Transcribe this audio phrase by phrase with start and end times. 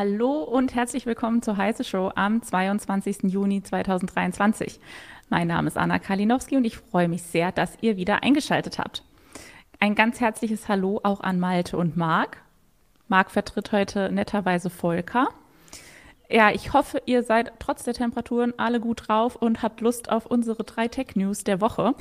[0.00, 3.24] Hallo und herzlich willkommen zur Heiße Show am 22.
[3.24, 4.78] Juni 2023.
[5.28, 9.02] Mein Name ist Anna Kalinowski und ich freue mich sehr, dass ihr wieder eingeschaltet habt.
[9.80, 12.36] Ein ganz herzliches Hallo auch an Malte und Marc.
[13.08, 15.30] Marc vertritt heute netterweise Volker.
[16.30, 20.26] Ja, ich hoffe, ihr seid trotz der Temperaturen alle gut drauf und habt Lust auf
[20.26, 21.96] unsere drei Tech-News der Woche.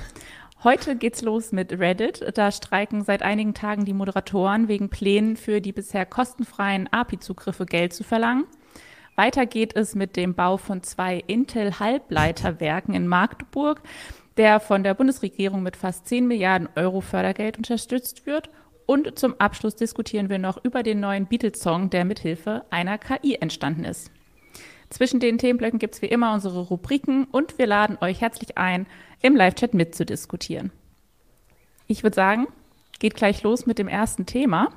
[0.63, 2.25] Heute geht's los mit Reddit.
[2.35, 7.93] Da streiken seit einigen Tagen die Moderatoren wegen Plänen für die bisher kostenfreien API-Zugriffe Geld
[7.93, 8.45] zu verlangen.
[9.15, 13.81] Weiter geht es mit dem Bau von zwei Intel-Halbleiterwerken in Magdeburg,
[14.37, 18.49] der von der Bundesregierung mit fast 10 Milliarden Euro Fördergeld unterstützt wird.
[18.87, 23.83] Und zum Abschluss diskutieren wir noch über den neuen Beatles-Song, der mithilfe einer KI entstanden
[23.83, 24.09] ist.
[24.89, 28.87] Zwischen den Themenblöcken gibt's wie immer unsere Rubriken und wir laden euch herzlich ein,
[29.21, 30.71] im Live-Chat mitzudiskutieren.
[31.87, 32.47] Ich würde sagen,
[32.99, 34.69] geht gleich los mit dem ersten Thema.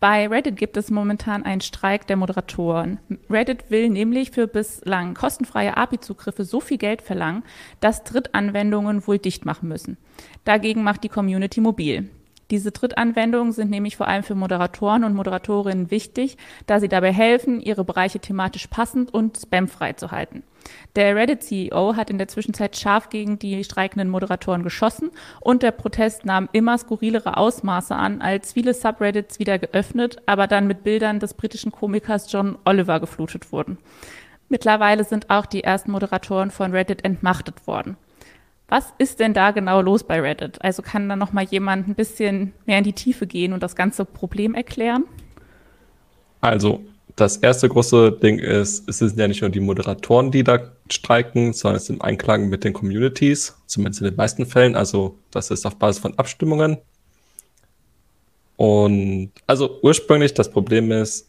[0.00, 2.98] Bei Reddit gibt es momentan einen Streik der Moderatoren.
[3.30, 7.42] Reddit will nämlich für bislang kostenfreie API-Zugriffe so viel Geld verlangen,
[7.80, 9.96] dass Drittanwendungen wohl dicht machen müssen.
[10.44, 12.10] Dagegen macht die Community mobil.
[12.50, 17.60] Diese Drittanwendungen sind nämlich vor allem für Moderatoren und Moderatorinnen wichtig, da sie dabei helfen,
[17.60, 20.42] ihre Bereiche thematisch passend und spamfrei zu halten.
[20.96, 26.24] Der Reddit-CEO hat in der Zwischenzeit scharf gegen die streikenden Moderatoren geschossen und der Protest
[26.24, 31.34] nahm immer skurrilere Ausmaße an, als viele Subreddits wieder geöffnet, aber dann mit Bildern des
[31.34, 33.78] britischen Komikers John Oliver geflutet wurden.
[34.48, 37.96] Mittlerweile sind auch die ersten Moderatoren von Reddit entmachtet worden.
[38.68, 40.62] Was ist denn da genau los bei Reddit?
[40.62, 43.76] Also kann da noch mal jemand ein bisschen mehr in die Tiefe gehen und das
[43.76, 45.04] ganze Problem erklären?
[46.40, 46.82] Also
[47.16, 51.52] das erste große Ding ist, es sind ja nicht nur die Moderatoren, die da streiken,
[51.52, 54.74] sondern es sind Einklagen mit den Communities, zumindest in den meisten Fällen.
[54.74, 56.78] Also das ist auf Basis von Abstimmungen.
[58.56, 61.28] Und also ursprünglich das Problem ist,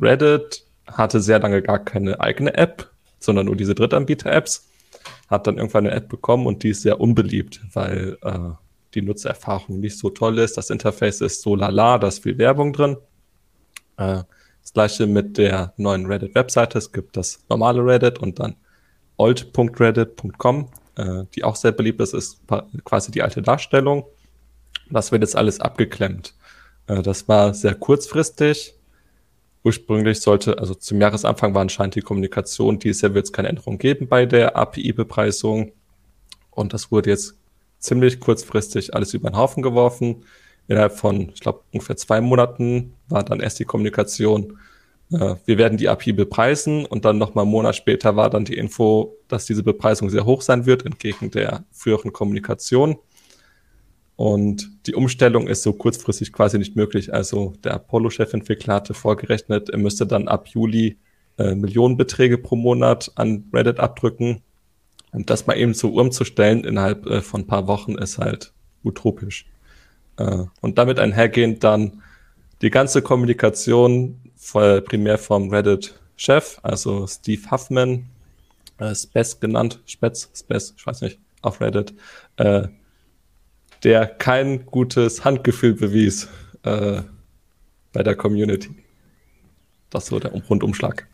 [0.00, 4.68] Reddit hatte sehr lange gar keine eigene App, sondern nur diese Drittanbieter-Apps
[5.28, 8.50] hat dann irgendwann eine App bekommen und die ist sehr unbeliebt, weil äh,
[8.94, 10.56] die Nutzererfahrung nicht so toll ist.
[10.56, 12.96] Das Interface ist so lala, da ist viel Werbung drin.
[13.96, 14.22] Äh,
[14.62, 16.78] das gleiche mit der neuen Reddit-Webseite.
[16.78, 18.56] Es gibt das normale Reddit und dann
[19.16, 22.40] old.reddit.com, äh, die auch sehr beliebt ist, ist
[22.84, 24.04] quasi die alte Darstellung.
[24.90, 26.34] Das wird jetzt alles abgeklemmt.
[26.86, 28.74] Äh, das war sehr kurzfristig
[29.64, 33.78] Ursprünglich sollte, also zum Jahresanfang war anscheinend die Kommunikation, dieses Jahr wird es keine Änderung
[33.78, 35.72] geben bei der API-Bepreisung.
[36.50, 37.34] Und das wurde jetzt
[37.78, 40.24] ziemlich kurzfristig alles über den Haufen geworfen.
[40.68, 44.58] Innerhalb von, ich glaube, ungefähr zwei Monaten war dann erst die Kommunikation,
[45.12, 48.56] äh, wir werden die API bepreisen und dann nochmal einen Monat später war dann die
[48.56, 52.98] Info, dass diese Bepreisung sehr hoch sein wird, entgegen der früheren Kommunikation.
[54.16, 57.12] Und die Umstellung ist so kurzfristig quasi nicht möglich.
[57.12, 60.98] Also der Apollo-Chefentwickler hatte vorgerechnet, er müsste dann ab Juli
[61.38, 64.42] äh, Millionenbeträge pro Monat an Reddit abdrücken.
[65.12, 68.52] Und das mal eben so umzustellen innerhalb äh, von ein paar Wochen ist halt
[68.84, 69.46] utopisch.
[70.16, 72.02] Äh, und damit einhergehend dann
[72.62, 78.06] die ganze Kommunikation voll, primär vom Reddit-Chef, also Steve Huffman,
[78.78, 81.94] äh, Spes genannt, Spetz, Spes, ich weiß nicht, auf Reddit,
[82.36, 82.68] äh,
[83.84, 86.28] der kein gutes Handgefühl bewies
[86.62, 87.02] äh,
[87.92, 88.70] bei der Community.
[89.90, 91.06] Das ist so der Rundumschlag.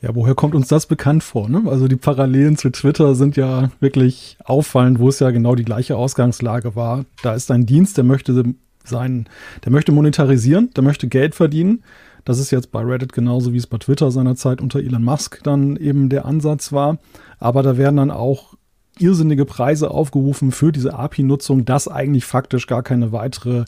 [0.00, 1.50] Ja, woher kommt uns das bekannt vor?
[1.50, 1.64] Ne?
[1.66, 5.96] Also die Parallelen zu Twitter sind ja wirklich auffallend, wo es ja genau die gleiche
[5.96, 7.04] Ausgangslage war.
[7.22, 8.44] Da ist ein Dienst, der möchte
[8.82, 9.28] sein,
[9.64, 11.84] der möchte monetarisieren, der möchte Geld verdienen.
[12.24, 15.76] Das ist jetzt bei Reddit genauso wie es bei Twitter seinerzeit unter Elon Musk dann
[15.76, 16.98] eben der Ansatz war.
[17.38, 18.54] Aber da werden dann auch
[19.00, 23.64] irrsinnige Preise aufgerufen für diese API-Nutzung, dass eigentlich faktisch gar keine weitere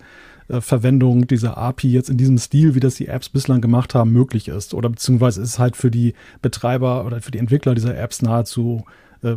[0.48, 4.12] äh, Verwendung dieser API jetzt in diesem Stil, wie das die Apps bislang gemacht haben,
[4.12, 4.74] möglich ist.
[4.74, 8.84] Oder beziehungsweise ist es halt für die Betreiber oder für die Entwickler dieser Apps nahezu
[9.22, 9.36] äh,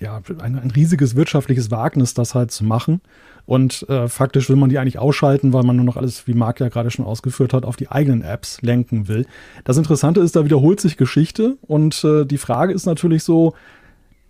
[0.00, 3.00] ja, ein, ein, riesiges wirtschaftliches Wagnis, das halt zu machen.
[3.46, 6.60] Und äh, faktisch will man die eigentlich ausschalten, weil man nur noch alles, wie Marc
[6.60, 9.26] ja gerade schon ausgeführt hat, auf die eigenen Apps lenken will.
[9.64, 13.54] Das Interessante ist, da wiederholt sich Geschichte und äh, die Frage ist natürlich so,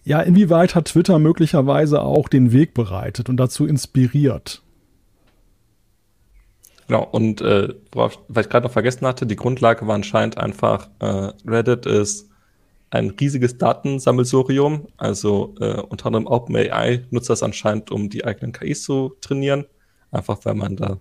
[0.04, 4.62] ja, inwieweit hat Twitter möglicherweise auch den Weg bereitet und dazu inspiriert?
[6.86, 10.90] Genau, und äh, worauf, was ich gerade noch vergessen hatte, die Grundlage war anscheinend einfach,
[10.98, 12.28] äh, Reddit ist
[12.90, 18.82] ein riesiges Datensammelsurium, also äh, unter anderem OpenAI nutzt das anscheinend, um die eigenen KIs
[18.82, 19.64] zu trainieren,
[20.10, 20.98] einfach weil man da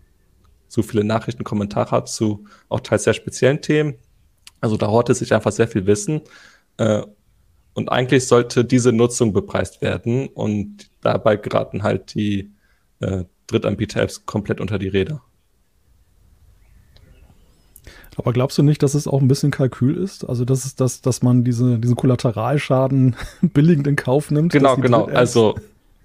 [0.70, 3.96] so viele Nachrichten, Kommentare hat zu auch teils sehr speziellen Themen.
[4.60, 6.22] Also da hortet sich einfach sehr viel Wissen.
[6.78, 7.04] Äh,
[7.74, 12.52] und eigentlich sollte diese Nutzung bepreist werden und dabei geraten halt die
[13.00, 15.22] äh, Drittanbieter-Apps komplett unter die Räder.
[18.16, 20.28] Aber glaubst du nicht, dass es auch ein bisschen Kalkül ist?
[20.28, 24.52] Also, dass es das, dass man diese, diesen Kollateralschaden billigend in Kauf nimmt?
[24.52, 25.06] Genau, genau.
[25.06, 25.56] Also,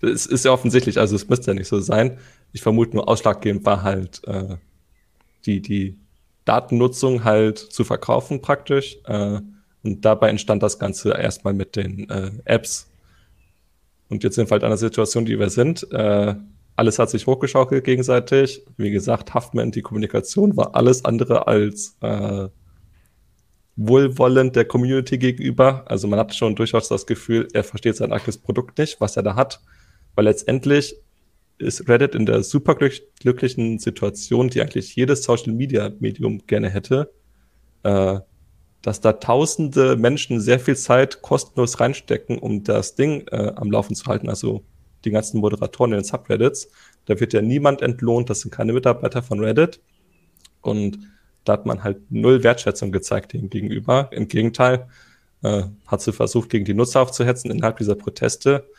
[0.01, 2.19] es ist ja offensichtlich, also es müsste ja nicht so sein.
[2.53, 4.57] Ich vermute nur ausschlaggebend war halt äh,
[5.45, 5.99] die, die
[6.45, 8.97] Datennutzung halt zu verkaufen praktisch.
[9.05, 9.41] Äh,
[9.89, 12.91] und dabei entstand das Ganze erstmal mit den äh, Apps.
[14.11, 15.91] Und jetzt sind wir halt an der Situation, die wir sind.
[15.93, 16.35] Äh,
[16.77, 18.63] alles hat sich hochgeschaukelt gegenseitig.
[18.77, 22.49] Wie gesagt, Huffman, die Kommunikation war alles andere als äh,
[23.77, 25.85] wohlwollend der Community gegenüber.
[25.91, 29.23] Also man hat schon durchaus das Gefühl, er versteht sein eigenes Produkt nicht, was er
[29.23, 29.61] da hat.
[30.15, 30.97] Weil letztendlich
[31.57, 37.11] ist Reddit in der super glücklichen Situation, die eigentlich jedes Social Media Medium gerne hätte,
[37.85, 38.21] äh,
[38.89, 43.95] dass da tausende Menschen sehr viel Zeit kostenlos reinstecken, um das Ding äh, am Laufen
[43.95, 44.31] zu halten.
[44.31, 44.65] Also
[45.05, 46.71] die ganzen Moderatoren in den Subreddits.
[47.05, 49.83] Da wird ja niemand entlohnt, das sind keine Mitarbeiter von Reddit.
[50.63, 51.01] Und
[51.45, 54.09] da hat man halt null Wertschätzung gezeigt dem gegenüber.
[54.11, 54.89] Im Gegenteil,
[55.43, 58.71] äh, hat sie versucht, gegen die Nutzer aufzuhetzen innerhalb dieser Proteste.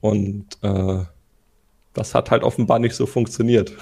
[0.00, 1.04] Und äh,
[1.92, 3.72] das hat halt offenbar nicht so funktioniert.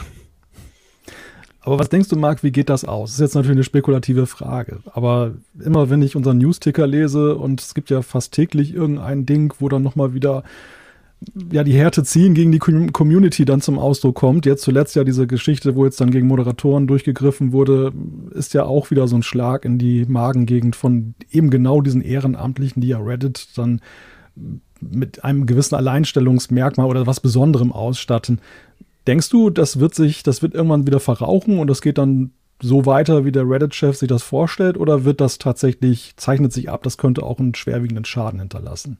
[1.66, 3.10] Aber was denkst du, Marc, wie geht das aus?
[3.10, 4.78] Das ist jetzt natürlich eine spekulative Frage.
[4.92, 9.52] Aber immer wenn ich unseren Newsticker lese und es gibt ja fast täglich irgendein Ding,
[9.58, 10.44] wo dann nochmal wieder
[11.50, 14.46] ja, die Härte ziehen gegen die Community dann zum Ausdruck kommt.
[14.46, 17.92] Jetzt zuletzt ja diese Geschichte, wo jetzt dann gegen Moderatoren durchgegriffen wurde,
[18.30, 22.80] ist ja auch wieder so ein Schlag in die Magengegend von eben genau diesen Ehrenamtlichen,
[22.80, 23.80] die ja Reddit dann
[24.80, 28.38] mit einem gewissen Alleinstellungsmerkmal oder was Besonderem ausstatten.
[29.06, 32.86] Denkst du, das wird sich, das wird irgendwann wieder verrauchen und das geht dann so
[32.86, 36.96] weiter, wie der Reddit-Chef sich das vorstellt, oder wird das tatsächlich, zeichnet sich ab, das
[36.96, 38.98] könnte auch einen schwerwiegenden Schaden hinterlassen?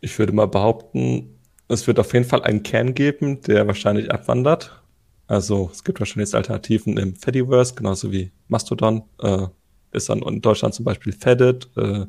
[0.00, 1.30] Ich würde mal behaupten,
[1.68, 4.82] es wird auf jeden Fall einen Kern geben, der wahrscheinlich abwandert.
[5.26, 9.04] Also es gibt wahrscheinlich Alternativen im Fediverse, genauso wie Mastodon.
[9.20, 9.46] Äh,
[9.92, 12.04] ist dann in Deutschland zum Beispiel Fedit äh,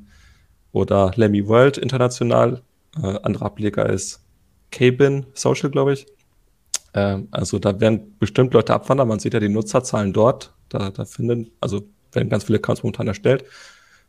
[0.72, 2.64] oder Lemmy World international.
[3.02, 4.22] Äh, andere Ableger ist
[4.72, 6.06] Kbin Social, glaube ich.
[6.96, 9.08] Ähm, also da werden bestimmt Leute abwandern.
[9.08, 10.54] Man sieht ja die Nutzerzahlen dort.
[10.70, 11.84] Da, da finden, also
[12.14, 13.44] werden ganz viele Accounts momentan erstellt.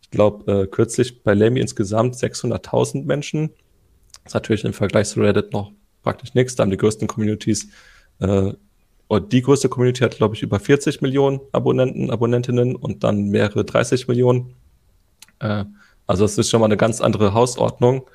[0.00, 3.50] Ich glaube, äh, kürzlich bei Lemmy insgesamt 600.000 Menschen
[4.24, 5.72] ist natürlich im Vergleich zu Reddit noch
[6.02, 6.54] praktisch nichts.
[6.54, 7.68] Da haben die größten Communities,
[8.20, 8.52] äh,
[9.08, 13.64] und die größte Community hat, glaube ich, über 40 Millionen Abonnenten, Abonnentinnen und dann mehrere
[13.64, 14.54] 30 Millionen.
[15.38, 15.64] Äh,
[16.06, 18.08] also es ist schon mal eine ganz andere Hausordnung.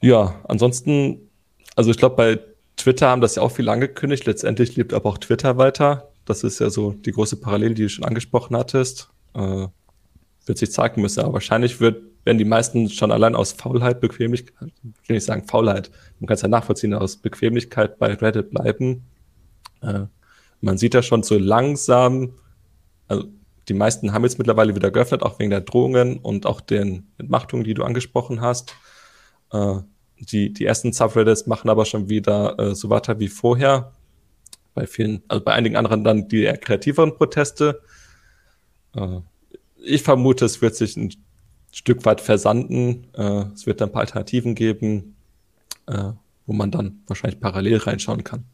[0.00, 1.28] Ja, ansonsten,
[1.74, 2.40] also ich glaube, bei
[2.82, 4.26] Twitter haben das ja auch viel angekündigt.
[4.26, 6.10] Letztendlich lebt aber auch Twitter weiter.
[6.24, 9.10] Das ist ja so die große Parallele, die du schon angesprochen hattest.
[9.34, 9.66] Äh,
[10.46, 11.20] wird sich zeigen müssen.
[11.20, 15.46] Aber wahrscheinlich wird werden die meisten schon allein aus Faulheit, Bequemlichkeit, ich will nicht sagen
[15.46, 15.90] Faulheit,
[16.20, 19.04] man kann es ja nachvollziehen, aus Bequemlichkeit bei Reddit bleiben.
[19.80, 20.04] Äh,
[20.60, 22.34] man sieht ja schon so langsam,
[23.08, 23.24] also
[23.68, 27.64] die meisten haben jetzt mittlerweile wieder geöffnet, auch wegen der Drohungen und auch den Entmachtungen,
[27.64, 28.74] die du angesprochen hast.
[29.52, 29.78] Äh,
[30.30, 33.92] die, die ersten Subreddits machen aber schon wieder äh, so weiter wie vorher.
[34.74, 37.82] Bei vielen, also bei einigen anderen dann die eher kreativeren Proteste.
[38.94, 39.20] Äh,
[39.84, 41.12] ich vermute, es wird sich ein
[41.72, 43.06] Stück weit versanden.
[43.14, 45.16] Äh, es wird dann ein paar Alternativen geben,
[45.86, 46.12] äh,
[46.46, 48.44] wo man dann wahrscheinlich parallel reinschauen kann.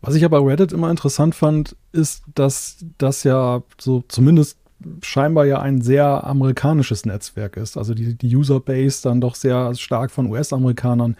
[0.00, 4.58] Was ich aber Reddit immer interessant fand, ist, dass das ja so zumindest
[5.02, 7.76] scheinbar ja ein sehr amerikanisches Netzwerk ist.
[7.76, 11.16] Also die, die Userbase dann doch sehr stark von US-Amerikanern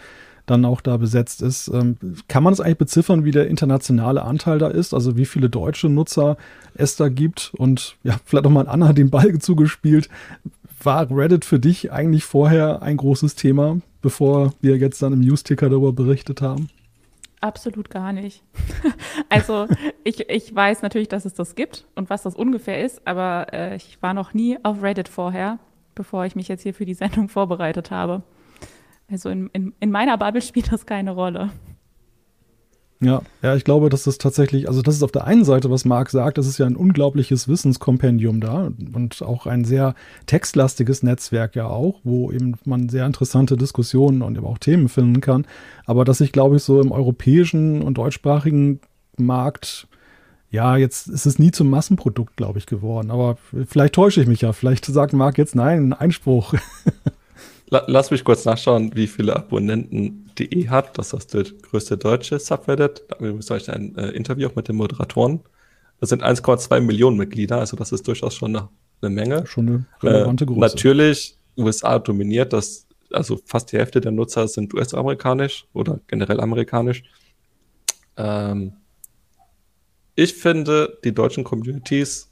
[0.46, 1.68] dann auch da besetzt ist.
[1.68, 1.96] Ähm,
[2.28, 4.92] kann man es eigentlich beziffern, wie der internationale Anteil da ist?
[4.92, 6.36] Also wie viele deutsche Nutzer
[6.74, 7.52] es da gibt?
[7.56, 10.08] Und ja, vielleicht auch mal Anna den Ball zugespielt.
[10.82, 15.70] War Reddit für dich eigentlich vorher ein großes Thema, bevor wir jetzt dann im News-Ticker
[15.70, 16.68] darüber berichtet haben?
[17.44, 18.42] Absolut gar nicht.
[19.28, 19.66] also
[20.02, 23.76] ich, ich weiß natürlich, dass es das gibt und was das ungefähr ist, aber äh,
[23.76, 25.58] ich war noch nie auf Reddit vorher,
[25.94, 28.22] bevor ich mich jetzt hier für die Sendung vorbereitet habe.
[29.10, 31.50] Also in, in, in meiner Bubble spielt das keine Rolle.
[33.04, 35.84] Ja, ja, ich glaube, dass das tatsächlich, also das ist auf der einen Seite, was
[35.84, 39.94] Marc sagt, das ist ja ein unglaubliches Wissenskompendium da und auch ein sehr
[40.26, 45.20] textlastiges Netzwerk ja auch, wo eben man sehr interessante Diskussionen und eben auch Themen finden
[45.20, 45.46] kann.
[45.84, 48.80] Aber dass ich, glaube ich, so im europäischen und deutschsprachigen
[49.18, 49.86] Markt,
[50.50, 53.10] ja, jetzt ist es nie zum Massenprodukt, glaube ich, geworden.
[53.10, 54.52] Aber vielleicht täusche ich mich ja.
[54.52, 56.54] Vielleicht sagt Marc jetzt nein, Einspruch.
[57.68, 60.98] Lass mich kurz nachschauen, wie viele Abonnenten DE hat.
[60.98, 63.04] Das ist das größte deutsche Subreddit.
[63.08, 65.40] Da ihr euch ein äh, Interview auch mit den Moderatoren.
[66.00, 68.68] Das sind 1,2 Millionen Mitglieder, also das ist durchaus schon eine,
[69.00, 69.46] eine Menge.
[69.46, 70.60] Schon eine relevante äh, Größe.
[70.60, 77.04] Natürlich, USA dominiert das, also fast die Hälfte der Nutzer sind US-amerikanisch oder generell amerikanisch.
[78.16, 78.74] Ähm,
[80.16, 82.30] ich finde, die deutschen Communities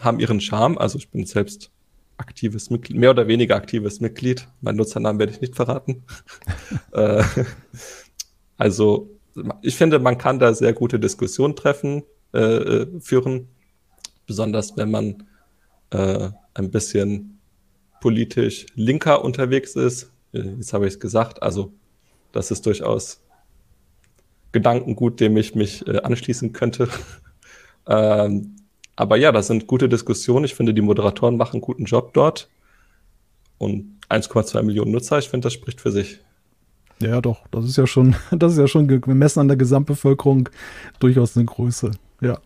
[0.00, 0.78] haben ihren Charme.
[0.78, 1.70] Also ich bin selbst
[2.16, 4.48] aktives Mitglied, mehr oder weniger aktives Mitglied.
[4.60, 6.04] Mein Nutzernamen werde ich nicht verraten.
[6.92, 7.24] Äh,
[8.56, 9.10] also
[9.62, 13.48] ich finde, man kann da sehr gute Diskussionen treffen, äh, äh, führen,
[14.26, 15.24] besonders wenn man
[15.90, 17.40] äh, ein bisschen
[18.00, 20.10] politisch linker unterwegs ist.
[20.32, 21.72] Jetzt habe ich es gesagt, also
[22.32, 23.22] das ist durchaus
[24.52, 26.88] Gedankengut, dem ich mich äh, anschließen könnte.
[27.88, 28.56] ähm,
[28.96, 30.44] aber ja, das sind gute Diskussionen.
[30.44, 32.48] Ich finde, die Moderatoren machen einen guten Job dort.
[33.58, 36.20] Und 1,2 Millionen Nutzer, ich finde, das spricht für sich.
[37.00, 40.48] Ja, doch, das ist ja schon, das ist ja schon gemessen an der Gesamtbevölkerung
[41.00, 41.92] durchaus eine Größe.
[42.20, 42.38] Ja.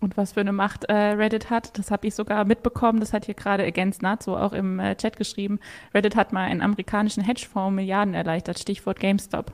[0.00, 3.24] Und was für eine Macht äh, Reddit hat, das habe ich sogar mitbekommen, das hat
[3.24, 5.58] hier gerade Against Nazo auch im äh, Chat geschrieben.
[5.92, 9.52] Reddit hat mal einen amerikanischen Hedgefonds Milliarden erleichtert, Stichwort GameStop.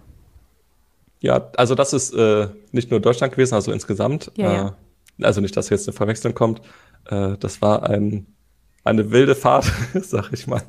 [1.21, 4.31] Ja, also das ist äh, nicht nur Deutschland gewesen, also insgesamt.
[4.37, 4.77] Ja, ja.
[5.23, 6.61] Also nicht, dass jetzt eine Verwechslung kommt.
[7.07, 8.27] Äh, das war ein,
[8.83, 10.63] eine wilde Fahrt, sag ich mal.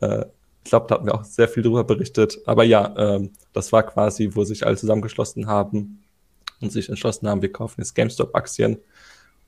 [0.00, 0.24] Äh,
[0.64, 2.38] ich glaube, da hatten wir auch sehr viel drüber berichtet.
[2.46, 6.02] Aber ja, ähm, das war quasi, wo sich alle zusammengeschlossen haben
[6.60, 8.78] und sich entschlossen haben, wir kaufen jetzt GameStop-Aktien.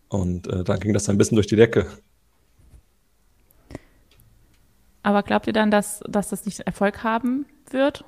[0.09, 1.87] Und äh, dann ging das ein bisschen durch die Decke.
[5.03, 8.05] Aber glaubt ihr dann, dass, dass das nicht Erfolg haben wird,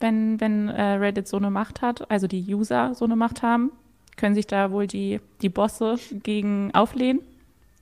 [0.00, 3.72] wenn, wenn äh, Reddit so eine Macht hat, also die User so eine Macht haben?
[4.20, 7.22] Können sich da wohl die, die Bosse gegen auflehnen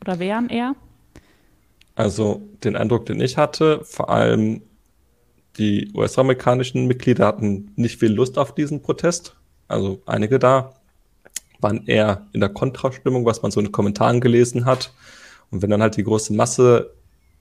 [0.01, 0.77] oder wehren eher?
[1.97, 4.63] Also den Eindruck, den ich hatte, vor allem
[5.57, 9.35] die US-amerikanischen Mitglieder hatten nicht viel Lust auf diesen Protest.
[9.67, 10.75] Also einige da
[11.59, 14.93] waren eher in der Kontrastimmung, was man so in den Kommentaren gelesen hat.
[15.51, 16.95] Und wenn dann halt die große Masse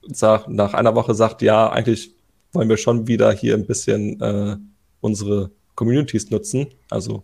[0.08, 2.10] sagt, nach einer Woche sagt, ja, eigentlich
[2.52, 4.56] wollen wir schon wieder hier ein bisschen äh,
[5.00, 7.22] unsere Communities nutzen, also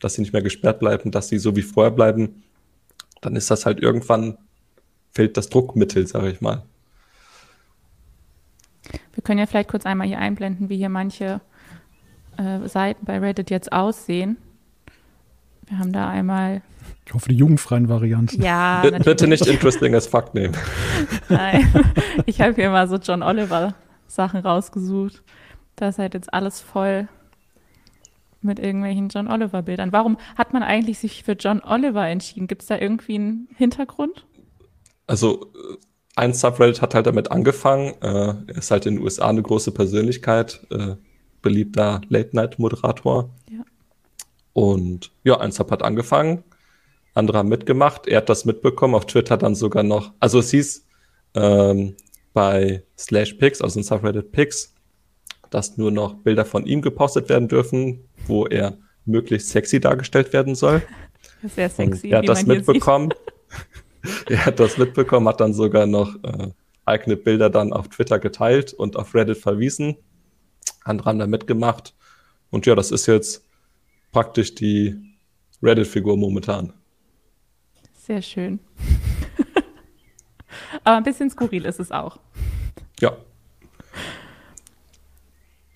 [0.00, 2.42] dass sie nicht mehr gesperrt bleiben, dass sie so wie vorher bleiben,
[3.20, 4.38] dann ist das halt irgendwann,
[5.12, 6.62] fehlt das Druckmittel, sage ich mal.
[9.12, 11.40] Wir können ja vielleicht kurz einmal hier einblenden, wie hier manche
[12.36, 14.36] äh, Seiten bei Reddit jetzt aussehen.
[15.66, 16.62] Wir haben da einmal.
[17.06, 18.42] Ich hoffe, die jugendfreien Varianten.
[18.42, 19.04] Ja, natürlich.
[19.04, 20.56] Bitte nicht interesting as fuck nehmen.
[21.28, 21.68] Nein,
[22.26, 23.74] ich habe hier mal so John Oliver
[24.06, 25.22] Sachen rausgesucht.
[25.76, 27.08] Da ist halt jetzt alles voll
[28.42, 29.92] mit irgendwelchen John Oliver Bildern.
[29.92, 32.46] Warum hat man eigentlich sich für John Oliver entschieden?
[32.46, 34.26] Gibt es da irgendwie einen Hintergrund?
[35.06, 35.52] Also
[36.16, 37.94] ein Subreddit hat halt damit angefangen.
[38.02, 40.96] Äh, er ist halt in den USA eine große Persönlichkeit, äh,
[41.42, 43.30] beliebter Late-Night-Moderator.
[43.50, 43.64] Ja.
[44.52, 46.44] Und ja, ein Sub hat angefangen,
[47.14, 50.86] andere haben mitgemacht, er hat das mitbekommen, auf Twitter dann sogar noch, also es hieß
[51.34, 51.96] ähm,
[52.32, 54.74] bei Slash Pics, also in Subreddit Pics,
[55.50, 60.54] dass nur noch Bilder von ihm gepostet werden dürfen, wo er möglichst sexy dargestellt werden
[60.54, 60.82] soll.
[61.42, 62.06] Sehr sexy.
[62.06, 63.12] Und er hat das mitbekommen.
[64.28, 66.48] er hat das mitbekommen, hat dann sogar noch äh,
[66.84, 69.96] eigene Bilder dann auf Twitter geteilt und auf Reddit verwiesen.
[70.84, 71.94] Andere haben da mitgemacht.
[72.50, 73.44] Und ja, das ist jetzt
[74.12, 74.96] praktisch die
[75.62, 76.72] Reddit-Figur momentan.
[77.94, 78.60] Sehr schön.
[80.84, 82.18] Aber ein bisschen skurril ist es auch.
[83.00, 83.16] Ja.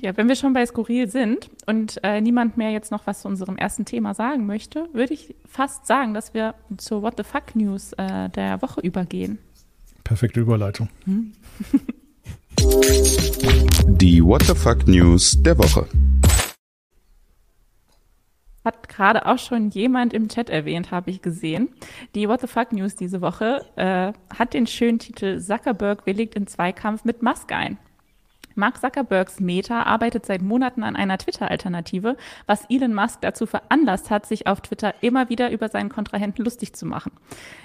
[0.00, 3.28] Ja, wenn wir schon bei skurril sind und äh, niemand mehr jetzt noch was zu
[3.28, 7.54] unserem ersten Thema sagen möchte, würde ich fast sagen, dass wir zur What the Fuck
[7.54, 9.38] News äh, der Woche übergehen.
[10.02, 10.88] Perfekte Überleitung.
[11.04, 11.32] Hm?
[13.86, 15.86] Die What the Fuck News der Woche.
[18.64, 21.68] Hat gerade auch schon jemand im Chat erwähnt, habe ich gesehen.
[22.14, 26.46] Die What the Fuck News diese Woche äh, hat den schönen Titel Zuckerberg willigt in
[26.46, 27.78] Zweikampf mit Musk ein.
[28.54, 34.26] Mark Zuckerbergs Meta arbeitet seit Monaten an einer Twitter-Alternative, was Elon Musk dazu veranlasst hat,
[34.26, 37.12] sich auf Twitter immer wieder über seinen Kontrahenten lustig zu machen.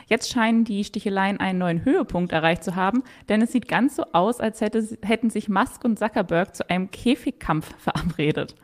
[0.08, 4.04] Jetzt scheinen die Sticheleien einen neuen Höhepunkt erreicht zu haben, denn es sieht ganz so
[4.14, 8.56] aus, als hätte, hätten sich Musk und Zuckerberg zu einem Käfigkampf verabredet.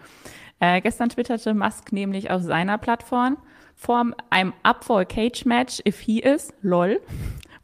[0.60, 3.38] Äh, gestern twitterte Musk nämlich auf seiner Plattform,
[3.76, 7.02] vor einem Up for a Cage Match if he is, lol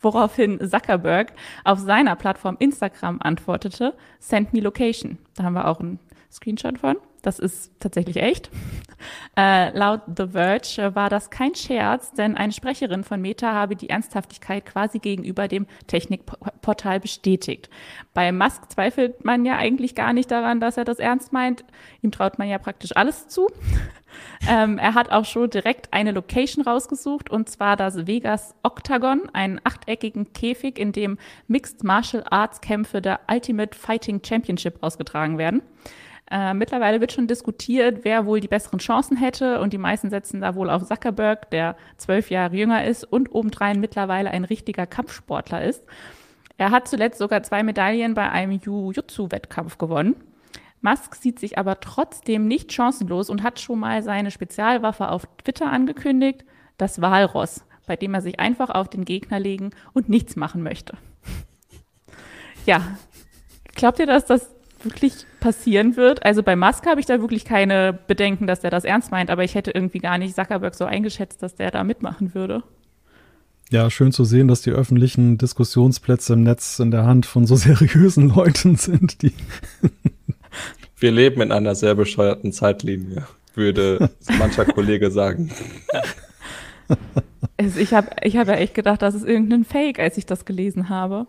[0.02, 5.18] woraufhin Zuckerberg auf seiner Plattform Instagram antwortete, send me location.
[5.36, 6.00] Da haben wir auch einen
[6.32, 6.98] Screenshot von.
[7.22, 8.50] Das ist tatsächlich echt.
[9.38, 13.90] Äh, laut The Verge war das kein Scherz, denn eine Sprecherin von Meta habe die
[13.90, 17.70] Ernsthaftigkeit quasi gegenüber dem Technikportal bestätigt.
[18.14, 21.64] Bei Musk zweifelt man ja eigentlich gar nicht daran, dass er das ernst meint.
[22.02, 23.48] Ihm traut man ja praktisch alles zu.
[24.50, 29.62] Ähm, er hat auch schon direkt eine Location rausgesucht und zwar das Vegas Octagon, einen
[29.64, 35.62] achteckigen Käfig, in dem Mixed Martial Arts Kämpfe der Ultimate Fighting Championship ausgetragen werden.
[36.32, 40.40] Äh, mittlerweile wird schon diskutiert, wer wohl die besseren Chancen hätte und die meisten setzen
[40.40, 45.62] da wohl auf Zuckerberg, der zwölf Jahre jünger ist und obendrein mittlerweile ein richtiger Kampfsportler
[45.66, 45.84] ist.
[46.58, 50.16] Er hat zuletzt sogar zwei Medaillen bei einem Jiu-Jitsu-Wettkampf gewonnen.
[50.80, 55.70] Musk sieht sich aber trotzdem nicht chancenlos und hat schon mal seine Spezialwaffe auf Twitter
[55.70, 56.46] angekündigt,
[56.78, 60.98] das Walross, bei dem er sich einfach auf den Gegner legen und nichts machen möchte.
[62.68, 62.96] Ja,
[63.74, 66.26] glaubt ihr, dass das wirklich passieren wird.
[66.26, 69.44] Also bei Musk habe ich da wirklich keine Bedenken, dass der das ernst meint, aber
[69.44, 72.64] ich hätte irgendwie gar nicht Zuckerberg so eingeschätzt, dass der da mitmachen würde.
[73.72, 77.56] Ja, schön zu sehen, dass die öffentlichen Diskussionsplätze im Netz in der Hand von so
[77.58, 79.34] seriösen Leuten sind, die.
[80.98, 85.52] Wir leben in einer sehr bescheuerten Zeitlinie, würde mancher Kollege sagen.
[87.58, 90.46] Also ich habe ich hab ja echt gedacht, das ist irgendein Fake, als ich das
[90.46, 91.26] gelesen habe.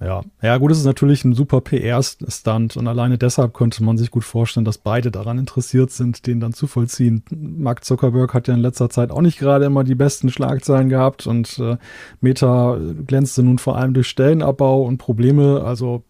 [0.00, 4.12] Ja, ja gut, es ist natürlich ein super PR-Stunt und alleine deshalb könnte man sich
[4.12, 7.24] gut vorstellen, dass beide daran interessiert sind, den dann zu vollziehen.
[7.30, 11.26] Mark Zuckerberg hat ja in letzter Zeit auch nicht gerade immer die besten Schlagzeilen gehabt
[11.26, 11.78] und äh,
[12.20, 12.78] Meta
[13.08, 15.64] glänzte nun vor allem durch Stellenabbau und Probleme.
[15.64, 16.04] Also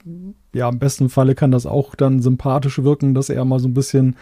[0.53, 3.75] ja, im besten Falle kann das auch dann sympathisch wirken, dass er mal so ein
[3.75, 4.17] bisschen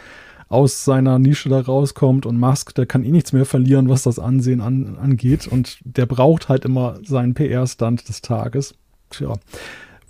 [0.49, 4.21] aus seiner Nische da rauskommt und Musk, der kann eh nichts mehr verlieren, was das
[4.21, 8.77] Ansehen an, angeht und der braucht halt immer seinen PR-Stunt des Tages
[9.11, 9.35] tja,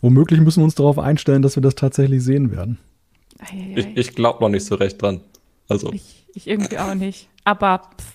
[0.01, 2.79] womöglich müssen wir uns darauf einstellen, dass wir das tatsächlich sehen werden.
[3.75, 5.21] Ich, ich glaube noch nicht so recht dran.
[5.69, 5.93] Also.
[5.93, 7.29] Ich, ich irgendwie auch nicht.
[7.45, 8.15] Aber pff,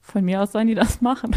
[0.00, 1.36] von mir aus sollen die das machen.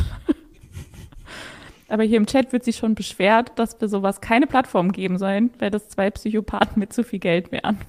[1.90, 5.50] Aber hier im Chat wird sich schon beschwert, dass für sowas keine Plattform geben sollen,
[5.58, 7.80] weil das zwei Psychopathen mit zu viel Geld wären.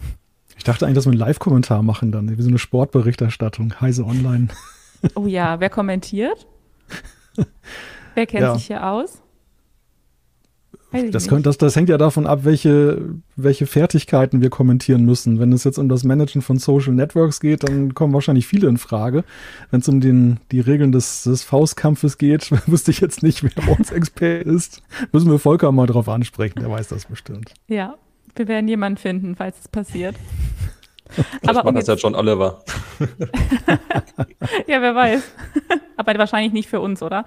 [0.56, 4.48] Ich dachte eigentlich, dass wir einen Live-Kommentar machen dann, wie so eine Sportberichterstattung, Heise Online.
[5.14, 6.46] Oh ja, wer kommentiert?
[8.14, 8.54] wer kennt ja.
[8.54, 9.22] sich hier aus?
[10.92, 13.00] Das, könnt, das, das hängt ja davon ab, welche,
[13.36, 15.38] welche Fertigkeiten wir kommentieren müssen.
[15.38, 18.76] Wenn es jetzt um das Managen von Social Networks geht, dann kommen wahrscheinlich viele in
[18.76, 19.22] Frage.
[19.70, 23.64] Wenn es um den, die Regeln des, des Faustkampfes geht, wüsste ich jetzt nicht, wer
[23.64, 24.82] bei uns Expert ist.
[25.12, 27.54] Müssen wir Volker mal drauf ansprechen, der weiß das bestimmt.
[27.68, 27.94] Ja,
[28.34, 30.16] wir werden jemanden finden, falls es passiert.
[31.46, 32.62] Aber um das ja John Oliver.
[34.66, 35.22] ja, wer weiß.
[35.96, 37.24] Aber wahrscheinlich nicht für uns, oder?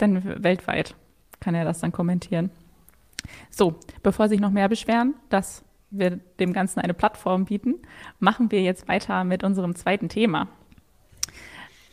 [0.00, 0.94] Denn weltweit
[1.40, 2.50] kann er das dann kommentieren.
[3.50, 7.76] So, bevor sich noch mehr beschweren, dass wir dem Ganzen eine Plattform bieten,
[8.18, 10.48] machen wir jetzt weiter mit unserem zweiten Thema.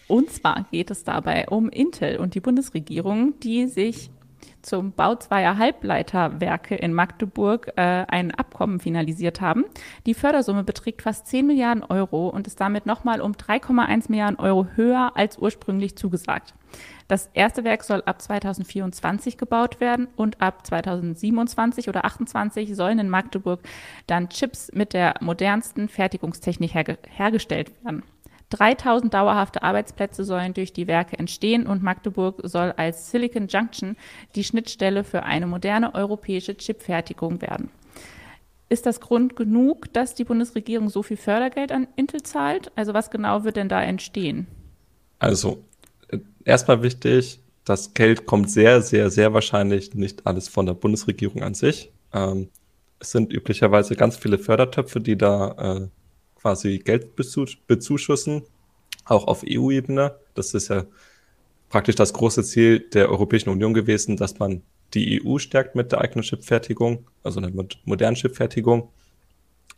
[0.07, 4.09] Und zwar geht es dabei um Intel und die Bundesregierung, die sich
[4.61, 9.65] zum Bau zweier Halbleiterwerke in Magdeburg äh, ein Abkommen finalisiert haben.
[10.05, 14.67] Die Fördersumme beträgt fast 10 Milliarden Euro und ist damit nochmal um 3,1 Milliarden Euro
[14.75, 16.53] höher als ursprünglich zugesagt.
[17.07, 23.09] Das erste Werk soll ab 2024 gebaut werden und ab 2027 oder 2028 sollen in
[23.09, 23.61] Magdeburg
[24.05, 28.03] dann Chips mit der modernsten Fertigungstechnik herge hergestellt werden.
[28.49, 33.95] 3000 dauerhafte Arbeitsplätze sollen durch die Werke entstehen und Magdeburg soll als Silicon Junction
[34.35, 37.69] die Schnittstelle für eine moderne europäische Chipfertigung werden.
[38.69, 42.71] Ist das Grund genug, dass die Bundesregierung so viel Fördergeld an Intel zahlt?
[42.75, 44.47] Also was genau wird denn da entstehen?
[45.17, 45.63] Also
[46.45, 51.53] erstmal wichtig, das Geld kommt sehr, sehr, sehr wahrscheinlich nicht alles von der Bundesregierung an
[51.53, 51.91] sich.
[52.13, 52.49] Ähm,
[52.99, 55.87] es sind üblicherweise ganz viele Fördertöpfe, die da äh,
[56.39, 58.43] quasi Geld bezuschussen,
[59.05, 60.15] auch auf EU-Ebene.
[60.33, 60.85] Das ist ja
[61.69, 66.01] praktisch das große Ziel der Europäischen Union gewesen, dass man die EU stärkt mit der
[66.01, 67.51] eigenen Chipfertigung, also einer
[67.85, 68.89] modernen Chipfertigung.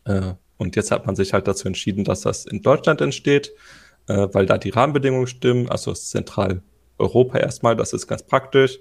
[0.06, 3.54] Äh, und jetzt hat man sich halt dazu entschieden, dass das in Deutschland entsteht
[4.08, 8.80] äh, weil da die Rahmenbedingungen stimmen, also Zentraleuropa erstmal, das ist ganz praktisch.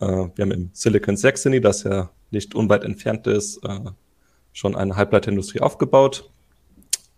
[0.00, 3.60] Äh, wir haben im Silicon Saxony, das ja nicht unweit entfernt ist,
[4.52, 6.32] schon eine Halbleiterindustrie aufgebaut.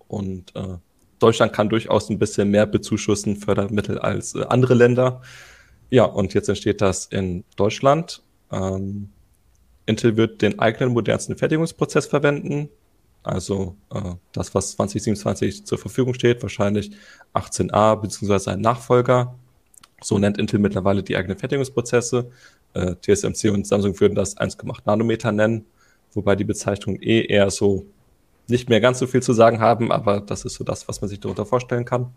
[0.08, 0.76] Und äh,
[1.18, 5.22] Deutschland kann durchaus ein bisschen mehr bezuschussen Fördermittel als äh, andere Länder.
[5.90, 8.22] Ja, und jetzt entsteht das in Deutschland.
[8.50, 9.10] Ähm,
[9.86, 12.68] Intel wird den eigenen modernsten Fertigungsprozess verwenden.
[13.22, 16.92] Also äh, das, was 2027 zur Verfügung steht, wahrscheinlich
[17.34, 19.34] 18a beziehungsweise ein Nachfolger.
[20.02, 22.30] So nennt Intel mittlerweile die eigenen Fertigungsprozesse.
[22.74, 25.66] Äh, TSMC und Samsung würden das 1,8 Nanometer nennen,
[26.12, 27.86] wobei die Bezeichnungen eh eher so
[28.48, 31.08] nicht mehr ganz so viel zu sagen haben, aber das ist so das, was man
[31.08, 32.12] sich darunter vorstellen kann.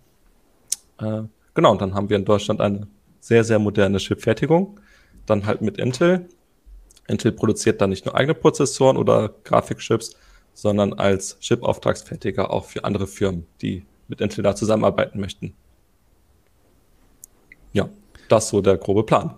[0.99, 2.87] Äh, genau, und dann haben wir in Deutschland eine
[3.19, 4.79] sehr, sehr moderne Chipfertigung.
[5.25, 6.27] Dann halt mit Intel.
[7.07, 10.15] Intel produziert dann nicht nur eigene Prozessoren oder Grafikchips,
[10.53, 15.53] sondern als Chip-Auftragsfertiger auch für andere Firmen, die mit Intel da zusammenarbeiten möchten.
[17.73, 17.89] Ja,
[18.27, 19.35] das so der grobe Plan.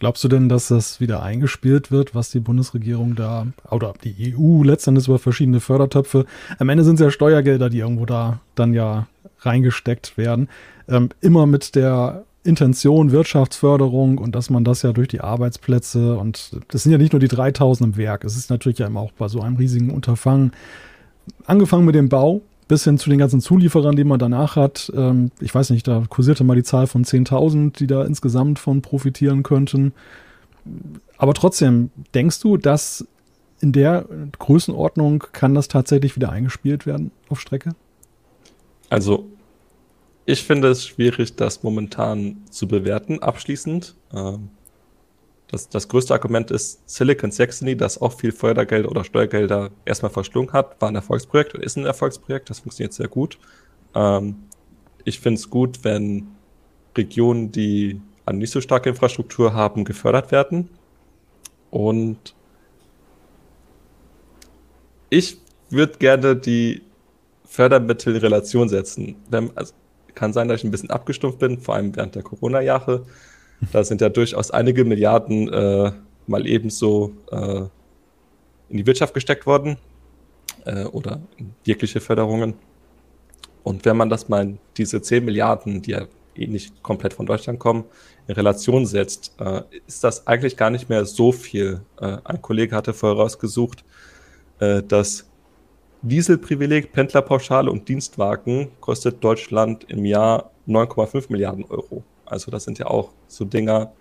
[0.00, 4.62] Glaubst du denn, dass das wieder eingespielt wird, was die Bundesregierung da, oder die EU
[4.62, 6.24] letztendlich über verschiedene Fördertöpfe,
[6.58, 9.08] am Ende sind es ja Steuergelder, die irgendwo da dann ja
[9.40, 10.48] reingesteckt werden,
[10.88, 16.56] ähm, immer mit der Intention Wirtschaftsförderung und dass man das ja durch die Arbeitsplätze und
[16.68, 19.12] das sind ja nicht nur die 3000 im Werk, es ist natürlich ja immer auch
[19.12, 20.52] bei so einem riesigen Unterfangen,
[21.44, 24.92] angefangen mit dem Bau bis hin zu den ganzen Zulieferern, die man danach hat.
[24.94, 28.80] Ähm, ich weiß nicht, da kursierte mal die Zahl von 10.000, die da insgesamt von
[28.80, 29.92] profitieren könnten.
[31.18, 33.08] Aber trotzdem, denkst du, dass
[33.60, 34.06] in der
[34.38, 37.74] Größenordnung kann das tatsächlich wieder eingespielt werden auf Strecke?
[38.88, 39.26] Also
[40.24, 43.96] ich finde es schwierig, das momentan zu bewerten, abschließend.
[44.14, 44.50] Ähm,
[45.50, 50.52] das, das größte Argument ist Silicon Saxony, das auch viel Fördergelder oder Steuergelder erstmal verschlungen
[50.52, 52.50] hat, war ein Erfolgsprojekt und ist ein Erfolgsprojekt.
[52.50, 53.38] Das funktioniert sehr gut.
[53.94, 54.44] Ähm,
[55.04, 56.28] ich finde es gut, wenn
[56.96, 60.68] Regionen, die eine nicht so starke Infrastruktur haben, gefördert werden.
[61.70, 62.36] Und
[65.08, 66.82] ich würde gerne die
[67.44, 69.16] Fördermittel in Relation setzen.
[69.28, 69.74] Wenn, also,
[70.14, 73.06] kann sein, dass ich ein bisschen abgestumpft bin, vor allem während der Corona-Jahre.
[73.72, 75.92] Da sind ja durchaus einige Milliarden äh,
[76.26, 77.62] mal ebenso äh,
[78.68, 79.76] in die Wirtschaft gesteckt worden
[80.64, 81.20] äh, oder
[81.64, 82.54] wirkliche Förderungen.
[83.62, 87.26] Und wenn man das mal in diese 10 Milliarden, die ja eh nicht komplett von
[87.26, 87.84] Deutschland kommen,
[88.26, 91.82] in Relation setzt, äh, ist das eigentlich gar nicht mehr so viel.
[92.00, 93.84] Äh, ein Kollege hatte vorher rausgesucht,
[94.60, 95.26] äh, dass
[96.02, 102.02] Dieselprivileg, Pendlerpauschale und Dienstwagen kostet Deutschland im Jahr 9,5 Milliarden Euro.
[102.30, 103.92] Also das sind ja auch so Dinger,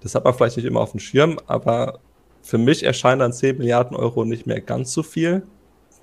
[0.00, 2.00] das hat man vielleicht nicht immer auf dem Schirm, aber
[2.42, 5.46] für mich erscheinen dann 10 Milliarden Euro nicht mehr ganz so viel,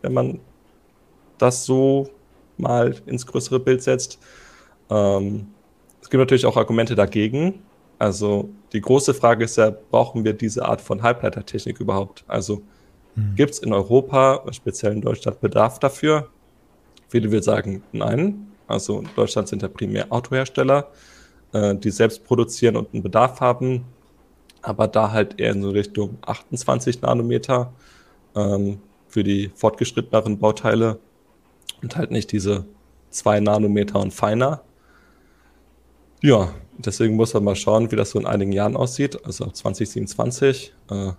[0.01, 0.39] wenn man
[1.37, 2.09] das so
[2.57, 4.19] mal ins größere Bild setzt.
[4.89, 5.47] Ähm,
[6.01, 7.63] es gibt natürlich auch Argumente dagegen.
[7.99, 12.23] Also die große Frage ist ja, brauchen wir diese Art von Halbleitertechnik überhaupt?
[12.27, 12.63] Also
[13.17, 13.35] Mhm.
[13.35, 16.29] Gibt es in Europa, speziell in Deutschland, Bedarf dafür?
[17.09, 18.55] Viele würden sagen, nein.
[18.67, 20.91] Also in Deutschland sind ja primär Autohersteller,
[21.53, 23.85] äh, die selbst produzieren und einen Bedarf haben,
[24.61, 27.73] aber da halt eher in so Richtung 28 Nanometer
[28.35, 30.99] ähm, für die fortgeschritteneren Bauteile
[31.81, 32.65] und halt nicht diese
[33.11, 34.61] 2 Nanometer und feiner.
[36.21, 40.73] Ja, deswegen muss man mal schauen, wie das so in einigen Jahren aussieht, also 2027.
[40.89, 41.11] Äh,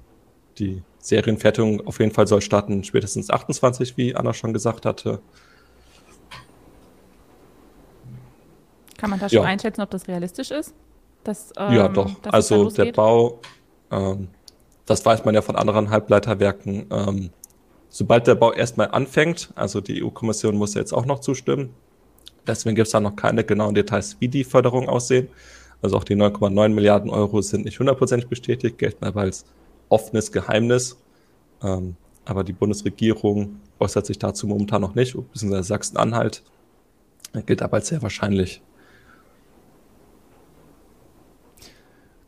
[0.58, 5.20] die Serienfertigung auf jeden Fall soll starten spätestens 28, wie Anna schon gesagt hatte.
[8.98, 9.44] Kann man da schon ja.
[9.44, 10.74] einschätzen, ob das realistisch ist?
[11.24, 12.10] Dass, ähm, ja, doch.
[12.24, 13.40] Also der Bau,
[13.90, 14.28] ähm,
[14.84, 16.86] das weiß man ja von anderen Halbleiterwerken.
[16.90, 17.30] Ähm,
[17.88, 21.70] sobald der Bau erstmal anfängt, also die EU-Kommission muss ja jetzt auch noch zustimmen,
[22.46, 25.28] deswegen gibt es da noch keine genauen Details, wie die Förderung aussehen.
[25.80, 29.44] Also auch die 9,9 Milliarden Euro sind nicht hundertprozentig bestätigt, gelten aber als
[29.88, 30.98] offenes Geheimnis.
[31.62, 36.42] Ähm, aber die Bundesregierung äußert sich dazu momentan noch nicht, beziehungsweise Sachsen-Anhalt
[37.46, 38.62] gilt aber als sehr wahrscheinlich.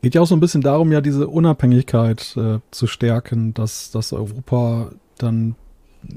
[0.01, 4.13] Geht ja auch so ein bisschen darum, ja diese Unabhängigkeit äh, zu stärken, dass, dass
[4.13, 5.55] Europa dann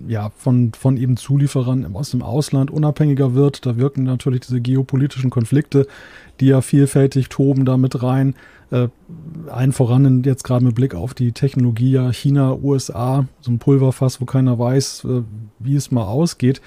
[0.09, 3.67] ja von, von eben Zulieferern aus dem Ausland unabhängiger wird.
[3.67, 5.87] Da wirken natürlich diese geopolitischen Konflikte,
[6.41, 8.35] die ja vielfältig toben, da mit rein.
[8.71, 8.89] Äh,
[9.51, 14.21] ein voran jetzt gerade mit Blick auf die Technologie ja China, USA, so ein Pulverfass,
[14.21, 15.23] wo keiner weiß, äh,
[15.59, 16.61] wie es mal ausgeht.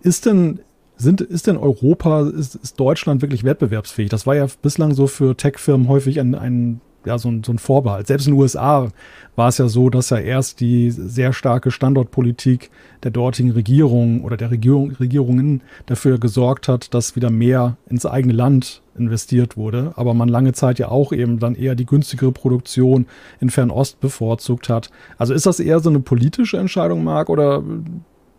[0.00, 0.60] Ist denn,
[0.98, 4.10] sind, ist denn Europa, ist, ist Deutschland wirklich wettbewerbsfähig?
[4.10, 7.58] Das war ja bislang so für Tech-Firmen häufig ein, ein ja, so ein, so ein
[7.58, 8.06] Vorbehalt.
[8.06, 8.88] Selbst in den USA
[9.36, 12.70] war es ja so, dass ja erst die sehr starke Standortpolitik
[13.02, 18.34] der dortigen Regierung oder der Regierung, Regierungen dafür gesorgt hat, dass wieder mehr ins eigene
[18.34, 23.06] Land investiert wurde, aber man lange Zeit ja auch eben dann eher die günstigere Produktion
[23.40, 24.90] in Fernost bevorzugt hat.
[25.18, 27.62] Also ist das eher so eine politische Entscheidung, Marc, oder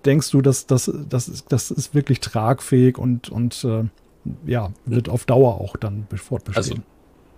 [0.05, 3.83] denkst du, dass das, das, das ist wirklich tragfähig und, und äh,
[4.45, 6.77] ja, wird auf Dauer auch dann fortbestehen?
[6.77, 6.83] Also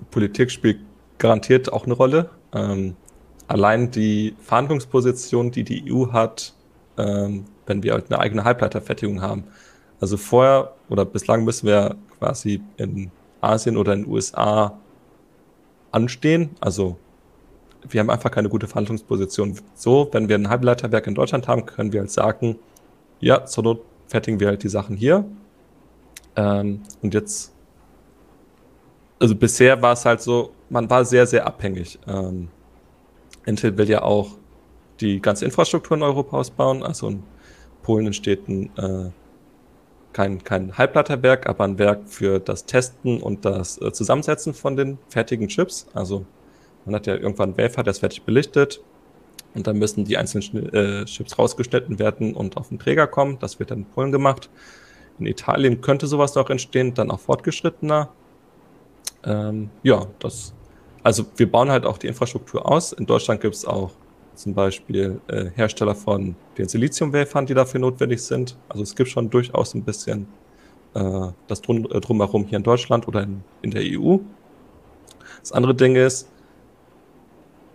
[0.10, 0.80] Politik spielt
[1.17, 2.30] garantiert auch eine Rolle.
[2.54, 2.95] Ähm,
[3.47, 6.54] allein die Verhandlungsposition, die die EU hat,
[6.97, 9.43] ähm, wenn wir halt eine eigene Halbleiterfertigung haben.
[10.00, 14.78] Also vorher oder bislang müssen wir quasi in Asien oder in den USA
[15.91, 16.50] anstehen.
[16.60, 16.97] Also
[17.89, 19.60] wir haben einfach keine gute Verhandlungsposition.
[19.76, 22.58] So, wenn wir ein Halbleiterwerk in Deutschland haben, können wir halt sagen,
[23.20, 25.26] ja, zur Not fertigen wir halt die Sachen hier.
[26.36, 27.54] Ähm, und jetzt,
[29.20, 32.00] also bisher war es halt so, man war sehr, sehr abhängig.
[32.08, 32.50] Ähm,
[33.46, 34.38] Intel will ja auch
[35.00, 36.84] die ganze Infrastruktur in Europa ausbauen.
[36.84, 37.24] Also in
[37.84, 39.12] Polen entsteht ein äh,
[40.13, 44.98] kein, kein Halbleiterwerk, aber ein Werk für das Testen und das äh, Zusammensetzen von den
[45.08, 45.88] fertigen Chips.
[45.94, 46.26] Also
[46.86, 48.82] man hat ja irgendwann einen Wafer, der ist fertig belichtet
[49.54, 53.38] und dann müssen die einzelnen äh, Chips rausgeschnitten werden und auf den Träger kommen.
[53.39, 54.50] Das wird dann in Polen gemacht.
[55.20, 58.10] In Italien könnte sowas noch entstehen, dann auch fortgeschrittener.
[59.24, 60.54] Ähm, ja, das,
[61.04, 62.94] also wir bauen halt auch die Infrastruktur aus.
[62.94, 63.91] In Deutschland gibt es auch
[64.36, 68.58] zum Beispiel äh, Hersteller von den Siliziumwafern, die dafür notwendig sind.
[68.70, 70.28] Also es gibt schon durchaus ein bisschen
[70.94, 74.17] äh, das drum, äh, drumherum hier in Deutschland oder in, in der EU.
[75.41, 76.30] Das andere Ding ist,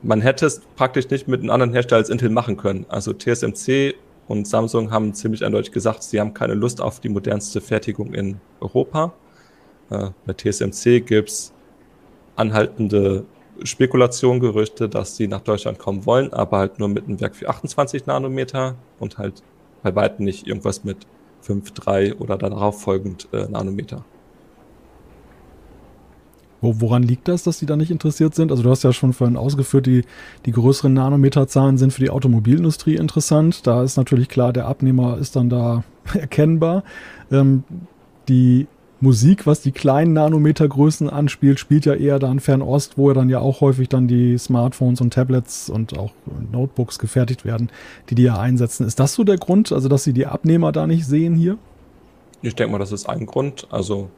[0.02, 2.86] man hätte es praktisch nicht mit einem anderen Hersteller als Intel machen können.
[2.88, 3.94] Also TSMC
[4.28, 8.40] und Samsung haben ziemlich eindeutig gesagt, sie haben keine Lust auf die modernste Fertigung in
[8.60, 9.12] Europa.
[9.90, 11.52] Äh, bei TSMC gibt es
[12.34, 13.24] anhaltende
[13.62, 17.48] Spekulation, Gerüchte, dass sie nach Deutschland kommen wollen, aber halt nur mit einem Werk für
[17.48, 19.42] 28 Nanometer und halt
[19.82, 21.06] bei weitem nicht irgendwas mit
[21.40, 24.04] 5, 3 oder darauf folgend äh, Nanometer.
[26.60, 28.50] Wo, woran liegt das, dass die da nicht interessiert sind?
[28.50, 30.04] Also du hast ja schon vorhin ausgeführt, die,
[30.46, 33.66] die größeren Nanometerzahlen sind für die Automobilindustrie interessant.
[33.66, 36.82] Da ist natürlich klar, der Abnehmer ist dann da erkennbar.
[37.30, 37.64] Ähm,
[38.28, 38.66] die
[39.00, 43.40] Musik, was die kleinen Nanometergrößen anspielt, spielt ja eher dann Fernost, wo ja dann ja
[43.40, 46.12] auch häufig dann die Smartphones und Tablets und auch
[46.50, 47.68] Notebooks gefertigt werden,
[48.08, 48.86] die die ja einsetzen.
[48.86, 51.58] Ist das so der Grund, also dass sie die Abnehmer da nicht sehen hier?
[52.40, 53.66] Ich denke mal, das ist ein Grund.
[53.70, 54.08] Also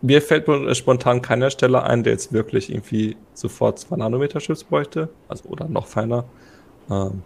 [0.00, 5.08] mir fällt spontan keiner Stelle ein, der jetzt wirklich irgendwie sofort 2 Nanometer Chips bräuchte,
[5.28, 6.24] also oder noch feiner.
[6.90, 7.22] Ähm,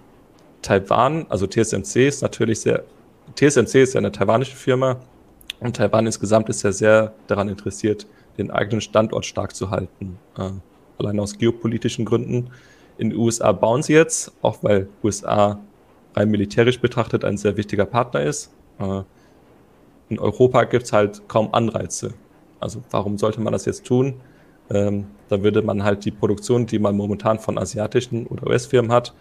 [0.63, 2.85] Taiwan, also TSMC ist natürlich sehr,
[3.37, 4.99] TSMC ist ja eine taiwanische Firma,
[5.63, 8.07] und Taiwan insgesamt ist ja sehr daran interessiert,
[8.37, 10.19] den eigenen Standort stark zu halten.
[10.37, 10.51] Äh,
[10.99, 12.51] allein aus geopolitischen Gründen.
[12.99, 15.61] In den USA bauen sie jetzt, auch weil USA
[16.15, 18.51] rein militärisch betrachtet ein sehr wichtiger Partner ist.
[18.81, 19.03] Äh,
[20.09, 22.13] in Europa gibt es halt kaum Anreize.
[22.63, 24.15] Also warum sollte man das jetzt tun?
[24.71, 29.15] Ähm, da würde man halt die Produktion, die man momentan von asiatischen oder US-Firmen hat,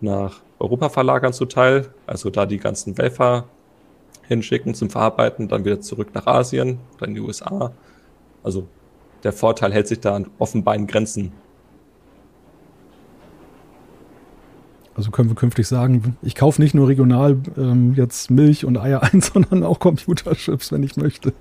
[0.00, 1.88] nach Europa verlagern zu Teil.
[2.06, 3.44] Also da die ganzen Wafer
[4.26, 7.72] hinschicken zum Verarbeiten, dann wieder zurück nach Asien, dann in die USA.
[8.42, 8.66] Also
[9.22, 11.32] der Vorteil hält sich da an offenbar in Grenzen.
[14.94, 19.02] Also können wir künftig sagen, ich kaufe nicht nur regional ähm, jetzt Milch und Eier
[19.02, 21.32] ein, sondern auch Computerchips, wenn ich möchte.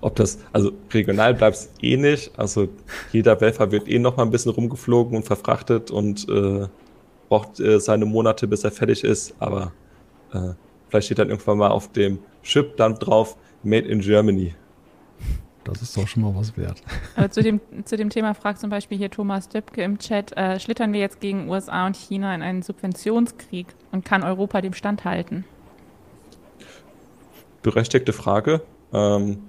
[0.00, 2.30] Ob das, also regional bleibt es eh nicht.
[2.38, 2.68] Also
[3.12, 6.68] jeder Welfer wird eh noch mal ein bisschen rumgeflogen und verfrachtet und äh,
[7.28, 9.34] braucht äh, seine Monate, bis er fertig ist.
[9.40, 9.72] Aber
[10.32, 10.52] äh,
[10.88, 14.54] Vielleicht steht dann irgendwann mal auf dem Chip dann drauf Made in Germany.
[15.64, 16.82] Das ist doch schon mal was wert.
[17.14, 20.58] Aber zu dem, zu dem Thema fragt zum Beispiel hier Thomas Döpke im Chat, äh,
[20.58, 25.44] schlittern wir jetzt gegen USA und China in einen Subventionskrieg und kann Europa dem standhalten?
[27.62, 28.62] Berechtigte Frage.
[28.94, 29.42] Ähm,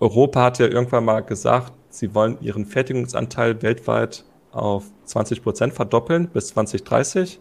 [0.00, 6.28] Europa hat ja irgendwann mal gesagt, sie wollen ihren Fertigungsanteil weltweit auf 20 Prozent verdoppeln
[6.28, 7.40] bis 2030.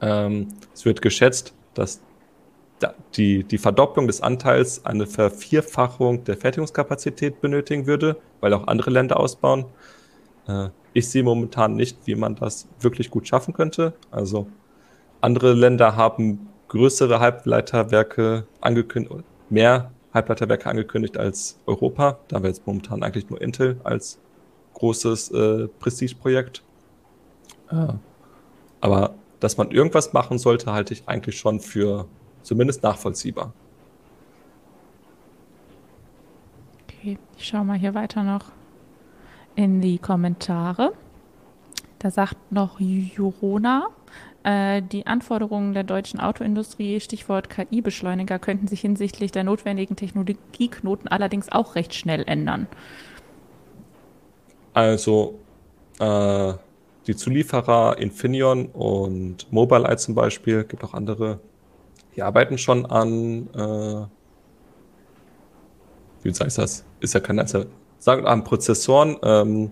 [0.00, 2.00] Ähm, es wird geschätzt, dass
[3.16, 9.18] die, die Verdopplung des Anteils eine Vervierfachung der Fertigungskapazität benötigen würde, weil auch andere Länder
[9.18, 9.66] ausbauen.
[10.46, 13.94] Äh, ich sehe momentan nicht, wie man das wirklich gut schaffen könnte.
[14.10, 14.46] Also
[15.20, 22.18] andere Länder haben größere Halbleiterwerke angekündigt, mehr Halbleiterwerke angekündigt als Europa.
[22.28, 24.18] Da haben wir jetzt momentan eigentlich nur Intel als
[24.74, 26.62] großes äh, Prestigeprojekt.
[27.70, 27.94] Äh,
[28.80, 32.06] aber dass man irgendwas machen sollte, halte ich eigentlich schon für
[32.42, 33.52] zumindest nachvollziehbar.
[36.84, 38.52] Okay, ich schaue mal hier weiter noch
[39.54, 40.92] in die Kommentare.
[41.98, 43.88] Da sagt noch Jurona,
[44.44, 51.76] die Anforderungen der deutschen Autoindustrie, Stichwort KI-Beschleuniger, könnten sich hinsichtlich der notwendigen Technologieknoten allerdings auch
[51.76, 52.66] recht schnell ändern.
[54.74, 55.38] Also,
[56.00, 56.52] äh,
[57.06, 61.40] die Zulieferer Infineon und Mobileye zum Beispiel, gibt auch andere,
[62.16, 64.06] die arbeiten schon an, äh,
[66.22, 66.84] wie ich das?
[67.00, 67.66] Ist ja kein einzelner,
[67.98, 69.70] sagen an Prozessoren, ähm,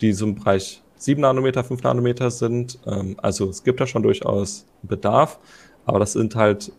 [0.00, 2.78] die so im Bereich 7 Nanometer, 5 Nanometer sind.
[2.86, 5.38] Ähm, also es gibt da schon durchaus Bedarf,
[5.86, 6.72] aber das sind halt,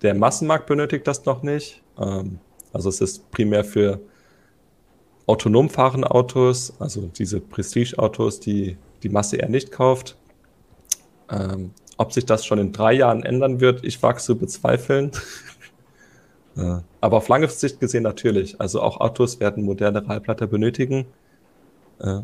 [0.00, 1.82] der Massenmarkt benötigt das noch nicht.
[1.98, 2.38] Ähm,
[2.72, 4.00] also es ist primär für
[5.26, 10.16] autonom fahrende Autos, also diese Prestige-Autos, die die Masse eher nicht kauft.
[11.30, 15.12] Ähm, ob sich das schon in drei Jahren ändern wird, ich wage zu bezweifeln.
[16.56, 18.58] äh, aber auf lange Sicht gesehen natürlich.
[18.58, 21.06] Also auch Autos werden modernere Halbleiter benötigen.
[22.00, 22.22] Äh,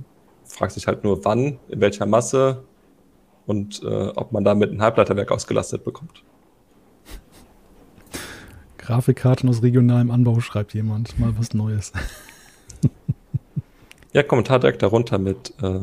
[0.48, 2.64] fragt sich halt nur, wann, in welcher Masse
[3.46, 6.22] und äh, ob man damit ein Halbleiterwerk ausgelastet bekommt.
[8.76, 11.18] Grafikkarten aus regionalem Anbau, schreibt jemand.
[11.18, 11.92] Mal was Neues.
[14.12, 15.80] ja, Kommentar direkt darunter mit, äh,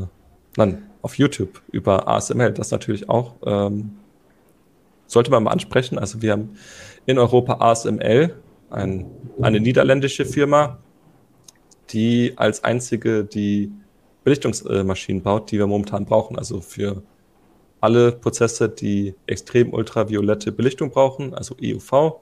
[0.58, 3.92] nein, auf YouTube über ASML, das natürlich auch, ähm,
[5.06, 6.00] sollte man mal ansprechen.
[6.00, 6.58] Also wir haben
[7.06, 8.36] in Europa ASML,
[8.72, 9.06] ein,
[9.40, 10.80] eine niederländische Firma,
[11.92, 13.72] die als einzige die
[14.26, 16.38] Belichtungsmaschinen baut, die wir momentan brauchen.
[16.38, 17.04] Also für
[17.80, 22.20] alle Prozesse, die extrem ultraviolette Belichtung brauchen, also EUV.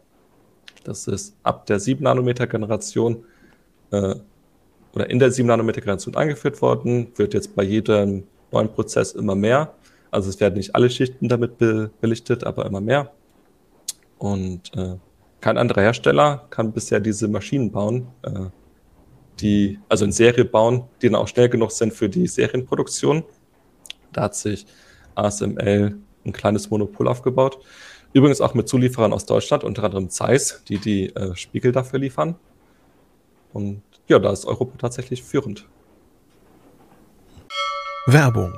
[0.84, 3.24] Das ist ab der 7 Nanometer Generation
[3.92, 4.16] äh,
[4.94, 9.36] oder in der 7 Nanometer Generation eingeführt worden, wird jetzt bei jedem neuen Prozess immer
[9.36, 9.74] mehr.
[10.12, 13.12] Also es werden nicht alle Schichten damit be belichtet, aber immer mehr.
[14.20, 14.98] Und äh,
[15.40, 18.50] kein anderer Hersteller kann bisher diese Maschinen bauen, äh,
[19.40, 23.24] die also in Serie bauen, die dann auch schnell genug sind für die Serienproduktion.
[24.12, 24.66] Da hat sich
[25.16, 27.60] ASML ein kleines Monopol aufgebaut.
[28.14, 32.36] Übrigens auch mit Zulieferern aus Deutschland, unter anderem Zeiss, die die äh, Spiegel dafür liefern.
[33.54, 35.68] Und ja, da ist Europa tatsächlich führend.
[38.06, 38.58] Werbung.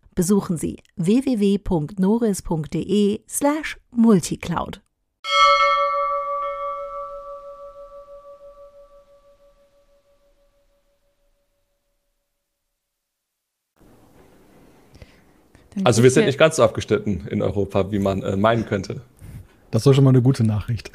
[0.13, 4.81] Besuchen Sie www.noris.de slash multicloud.
[15.85, 18.99] Also wir sind nicht ganz so abgeschnitten in Europa, wie man äh, meinen könnte.
[19.71, 20.91] Das ist schon mal eine gute Nachricht.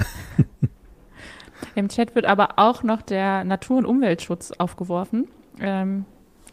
[1.75, 5.29] Im Chat wird aber auch noch der Natur- und Umweltschutz aufgeworfen.
[5.59, 6.05] Ähm,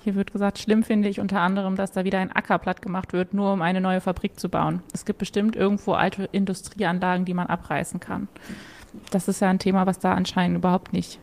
[0.03, 3.13] hier wird gesagt, schlimm finde ich unter anderem, dass da wieder ein Acker platt gemacht
[3.13, 4.81] wird, nur um eine neue Fabrik zu bauen.
[4.93, 8.27] Es gibt bestimmt irgendwo alte Industrieanlagen, die man abreißen kann.
[9.11, 11.19] Das ist ja ein Thema, was da anscheinend überhaupt nicht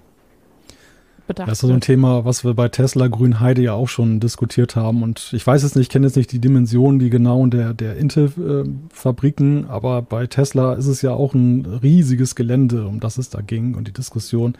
[1.27, 4.77] bedacht Das ist so ein Thema, was wir bei Tesla Grünheide ja auch schon diskutiert
[4.77, 5.03] haben.
[5.03, 7.97] Und ich weiß es nicht, ich kenne jetzt nicht die Dimensionen, die genauen der, der
[7.97, 13.40] Intel-Fabriken, aber bei Tesla ist es ja auch ein riesiges Gelände, um das es da
[13.40, 14.57] ging und die Diskussion.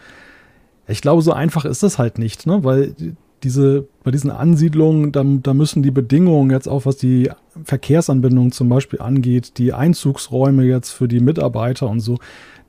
[0.87, 2.63] Ich glaube, so einfach ist das halt nicht, ne?
[2.63, 2.95] weil
[3.43, 7.29] diese, bei diesen Ansiedlungen, da, da müssen die Bedingungen jetzt auch, was die
[7.63, 12.17] Verkehrsanbindung zum Beispiel angeht, die Einzugsräume jetzt für die Mitarbeiter und so,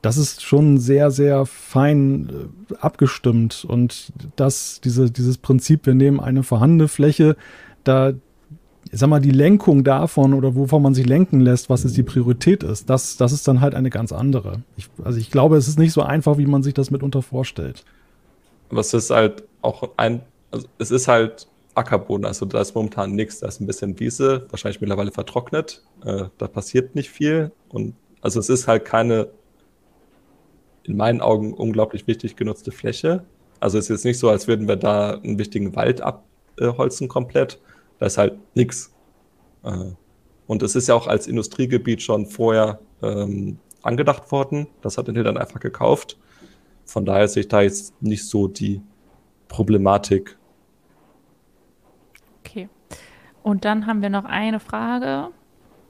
[0.03, 2.29] das ist schon sehr, sehr fein
[2.71, 3.65] äh, abgestimmt.
[3.67, 7.37] Und das, diese, dieses Prinzip, wir nehmen eine vorhandene Fläche,
[7.85, 8.11] da,
[8.91, 12.03] ich sag mal, die Lenkung davon oder wovon man sich lenken lässt, was jetzt die
[12.03, 14.63] Priorität ist, das, das ist dann halt eine ganz andere.
[14.77, 17.85] Ich, also ich glaube, es ist nicht so einfach, wie man sich das mitunter vorstellt.
[18.77, 20.23] Es ist halt auch ein,
[20.53, 24.47] also es ist halt Ackerboden, also da ist momentan nichts, da ist ein bisschen Wiese,
[24.51, 29.31] wahrscheinlich mittlerweile vertrocknet, äh, da passiert nicht viel und also es ist halt keine
[30.85, 33.25] in meinen Augen unglaublich wichtig genutzte Fläche.
[33.61, 37.61] Also es ist jetzt nicht so, als würden wir da einen wichtigen Wald abholzen komplett.
[37.99, 38.93] Da ist halt nichts.
[39.63, 39.93] Äh,
[40.47, 44.67] und es ist ja auch als Industriegebiet schon vorher ähm, angedacht worden.
[44.83, 46.19] Das hat Intel dann einfach gekauft.
[46.85, 48.83] Von daher sehe ich da jetzt nicht so die
[49.49, 50.37] Problematik.
[52.41, 52.69] Okay.
[53.43, 55.29] Und dann haben wir noch eine Frage.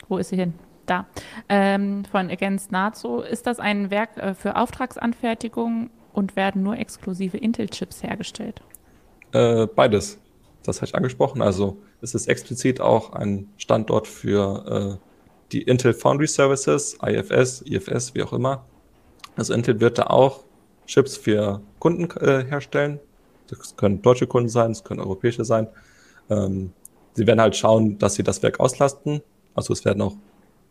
[0.08, 0.54] Wo ist sie hin?
[0.86, 1.06] da,
[1.48, 3.20] ähm, von Against Nazo.
[3.20, 8.62] Ist das ein Werk äh, für Auftragsanfertigung und werden nur exklusive Intel-Chips hergestellt?
[9.32, 10.18] Äh, beides.
[10.64, 11.42] Das habe ich angesprochen.
[11.42, 15.06] Also es ist explizit auch ein Standort für äh,
[15.50, 18.64] die Intel Foundry Services, IFS, IFS, wie auch immer.
[19.36, 20.44] Also Intel wird da auch
[20.86, 23.00] Chips für Kunden äh, herstellen.
[23.48, 25.68] Das können deutsche Kunden sein, das können europäische sein.
[26.30, 26.72] Ähm,
[27.14, 29.22] sie werden halt schauen, dass sie das Werk auslasten.
[29.54, 30.14] Also es werden auch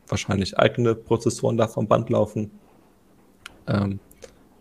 [0.08, 2.52] wahrscheinlich eigene Prozessoren da vom Band laufen.
[3.68, 4.00] Ähm,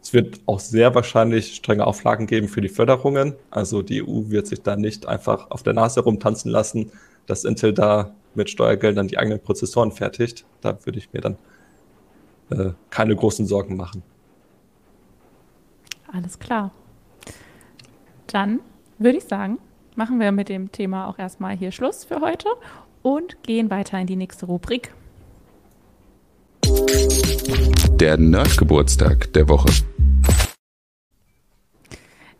[0.02, 3.34] es wird auch sehr wahrscheinlich strenge Auflagen geben für die Förderungen.
[3.50, 6.90] Also die EU wird sich da nicht einfach auf der Nase rumtanzen lassen,
[7.26, 10.46] dass Intel da mit Steuergeldern die eigenen Prozessoren fertigt.
[10.60, 11.36] Da würde ich mir dann
[12.50, 14.02] äh, keine großen Sorgen machen.
[16.12, 16.72] Alles klar.
[18.26, 18.60] Dann
[18.98, 19.58] würde ich sagen,
[20.00, 22.48] machen wir mit dem Thema auch erstmal hier Schluss für heute
[23.02, 24.94] und gehen weiter in die nächste Rubrik.
[27.96, 29.68] Der Nerdgeburtstag der Woche.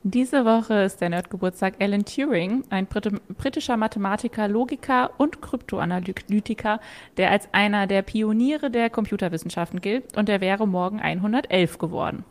[0.03, 6.81] Diese Woche ist der Nerdgeburtstag Alan Turing, ein Brit britischer Mathematiker, Logiker und Kryptoanalytiker,
[7.19, 12.25] der als einer der Pioniere der Computerwissenschaften gilt und er wäre morgen 111 geworden.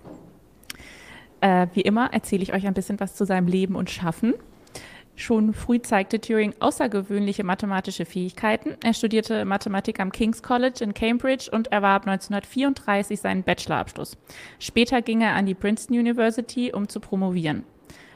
[1.42, 4.34] Äh, wie immer erzähle ich euch ein bisschen was zu seinem Leben und Schaffen.
[5.20, 8.78] Schon früh zeigte Turing außergewöhnliche mathematische Fähigkeiten.
[8.82, 14.16] Er studierte Mathematik am King's College in Cambridge und erwarb 1934 seinen Bachelorabschluss.
[14.60, 17.66] Später ging er an die Princeton University, um zu promovieren.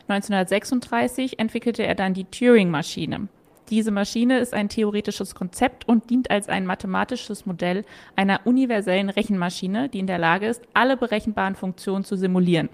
[0.07, 3.27] 1936 entwickelte er dann die Turing-Maschine.
[3.69, 7.85] Diese Maschine ist ein theoretisches Konzept und dient als ein mathematisches Modell
[8.15, 12.69] einer universellen Rechenmaschine, die in der Lage ist, alle berechenbaren Funktionen zu simulieren.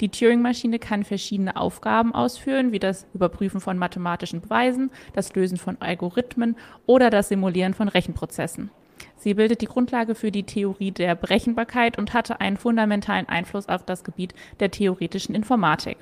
[0.00, 5.76] Die Turing-Maschine kann verschiedene Aufgaben ausführen, wie das Überprüfen von mathematischen Beweisen, das Lösen von
[5.80, 6.56] Algorithmen
[6.86, 8.70] oder das Simulieren von Rechenprozessen.
[9.16, 13.84] Sie bildet die Grundlage für die Theorie der Berechenbarkeit und hatte einen fundamentalen Einfluss auf
[13.84, 15.98] das Gebiet der theoretischen Informatik.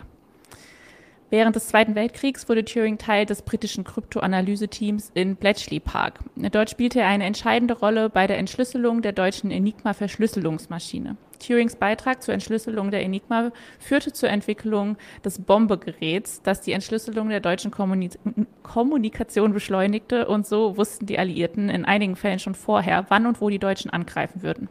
[1.31, 6.21] Während des Zweiten Weltkriegs wurde Turing Teil des britischen Kryptoanalyse-Teams in Bletchley Park.
[6.37, 11.17] Dort spielte er eine entscheidende Rolle bei der Entschlüsselung der deutschen Enigma-Verschlüsselungsmaschine.
[11.39, 17.41] Turings Beitrag zur Entschlüsselung der Enigma führte zur Entwicklung des Bombegeräts, das die Entschlüsselung der
[17.41, 18.19] deutschen Kommunik
[18.63, 23.51] Kommunikation beschleunigte und so wussten die Alliierten in einigen Fällen schon vorher, wann und wo
[23.51, 24.69] die Deutschen angreifen würden.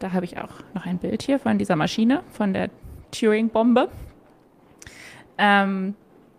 [0.00, 2.68] Da habe ich auch noch ein Bild hier von dieser Maschine, von der
[3.12, 3.88] Turing-Bombe.
[5.38, 5.94] Ähm,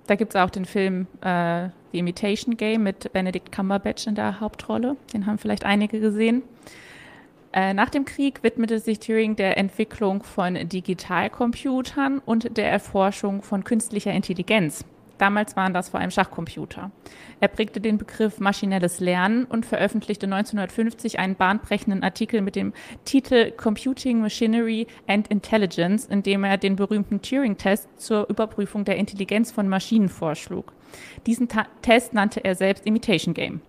[0.07, 4.39] da gibt es auch den Film äh, The Imitation Game mit Benedict Cumberbatch in der
[4.39, 4.97] Hauptrolle.
[5.13, 6.43] Den haben vielleicht einige gesehen.
[7.51, 13.63] Äh, nach dem Krieg widmete sich Turing der Entwicklung von Digitalcomputern und der Erforschung von
[13.63, 14.85] künstlicher Intelligenz.
[15.19, 16.91] Damals waren das vor allem Schachcomputer.
[17.41, 23.51] Er prägte den Begriff maschinelles Lernen und veröffentlichte 1950 einen bahnbrechenden Artikel mit dem Titel
[23.51, 29.67] Computing Machinery and Intelligence, in dem er den berühmten Turing-Test zur Überprüfung der Intelligenz von
[29.67, 30.73] Maschinen vorschlug.
[31.27, 33.61] Diesen Ta Test nannte er selbst Imitation Game.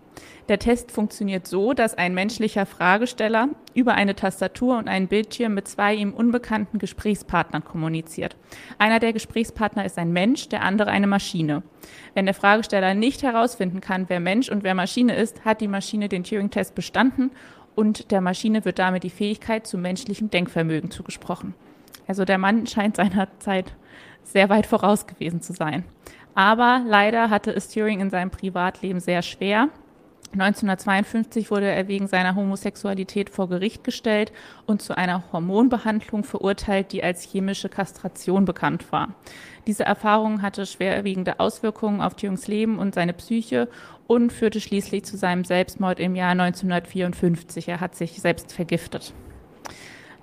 [0.49, 5.69] Der Test funktioniert so, dass ein menschlicher Fragesteller über eine Tastatur und einen Bildschirm mit
[5.69, 8.37] zwei ihm unbekannten Gesprächspartnern kommuniziert.
[8.79, 11.63] Einer der Gesprächspartner ist ein Mensch, der andere eine Maschine.
[12.15, 16.09] Wenn der Fragesteller nicht herausfinden kann, wer Mensch und wer Maschine ist, hat die Maschine
[16.09, 17.31] den Turing-Test bestanden
[17.77, 21.55] und der Maschine wird damit die Fähigkeit zu menschlichem Denkvermögen zugesprochen.
[22.07, 23.77] Also der Mann scheint seiner Zeit
[24.25, 25.85] sehr weit voraus gewesen zu sein.
[26.35, 29.69] Aber leider hatte es Turing in seinem Privatleben sehr schwer.
[30.33, 34.33] 1952 wurde er wegen seiner Homosexualität vor Gericht gestellt
[34.65, 39.15] und zu einer Hormonbehandlung verurteilt, die als chemische Kastration bekannt war.
[39.67, 43.69] Diese Erfahrung hatte schwerwiegende Auswirkungen auf Jüngs Leben und seine Psyche
[44.07, 47.69] und führte schließlich zu seinem Selbstmord im Jahr 1954.
[47.69, 49.13] Er hat sich selbst vergiftet.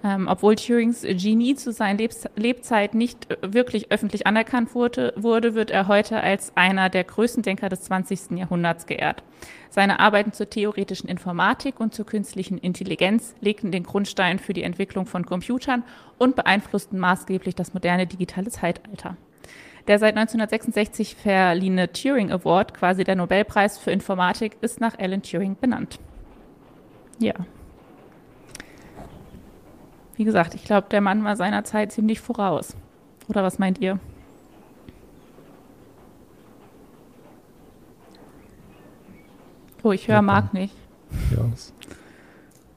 [0.04, 5.56] Ähm, obwohl Turings Genie zu seiner Lebs Lebzeit nicht äh, wirklich öffentlich anerkannt wurde, wurde,
[5.56, 8.38] wird er heute als einer der größten Denker des 20.
[8.38, 9.24] Jahrhunderts geehrt.
[9.70, 15.06] Seine Arbeiten zur theoretischen Informatik und zur künstlichen Intelligenz legten den Grundstein für die Entwicklung
[15.06, 15.84] von Computern
[16.18, 19.18] und beeinflussten maßgeblich das moderne digitale Zeitalter.
[19.88, 25.56] Der seit 1966 verliehene Turing Award, quasi der Nobelpreis für Informatik, ist nach Alan Turing
[25.60, 26.00] benannt.
[27.20, 27.34] Ja.
[30.16, 32.76] Wie gesagt, ich glaube, der Mann war seiner Zeit ziemlich voraus.
[33.30, 34.00] Oder was meint ihr?
[39.88, 40.74] Oh, ich höre Marc nicht.
[41.32, 41.50] Ja.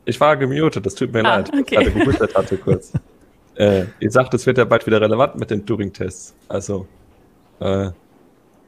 [0.05, 1.51] Ich war gemutet, das tut mir ah, leid.
[1.53, 1.89] Okay.
[1.89, 2.93] Ich gerade hatte kurz.
[3.57, 6.37] äh, ihr sagt, es wird ja bald wieder relevant mit den Turing-Tests.
[6.47, 6.87] Also,
[7.59, 7.91] äh,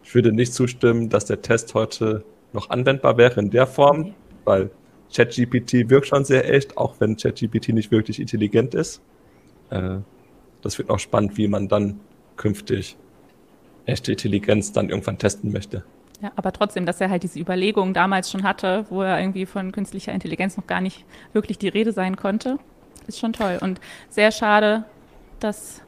[0.03, 4.13] ich würde nicht zustimmen, dass der Test heute noch anwendbar wäre in der Form,
[4.45, 4.73] weil
[5.15, 9.01] ChatGPT wirkt schon sehr echt, auch wenn ChatGPT nicht wirklich intelligent ist.
[9.71, 9.99] Äh,
[10.63, 12.01] das wird auch spannend, wie man dann
[12.37, 12.97] künftig
[13.87, 15.85] echte Intelligenz dann irgendwann testen möchte.
[16.23, 19.73] Ja, aber trotzdem, dass er halt diese Überlegungen damals schon hatte, wo er irgendwie von
[19.73, 22.59] künstlicher Intelligenz noch gar nicht wirklich die Rede sein konnte,
[23.09, 23.59] ist schon toll.
[23.61, 24.85] Und sehr schade,
[25.41, 25.83] dass,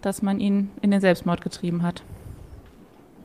[0.00, 2.04] dass man ihn in den Selbstmord getrieben hat.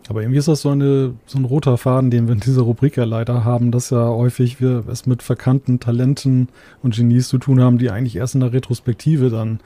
[0.10, 2.98] Aber irgendwie ist das so, eine, so ein roter Faden, den wir in dieser Rubrik
[2.98, 6.50] ja leider haben, dass ja häufig wir es mit verkannten Talenten
[6.82, 9.60] und Genies zu tun haben, die eigentlich erst in der Retrospektive dann,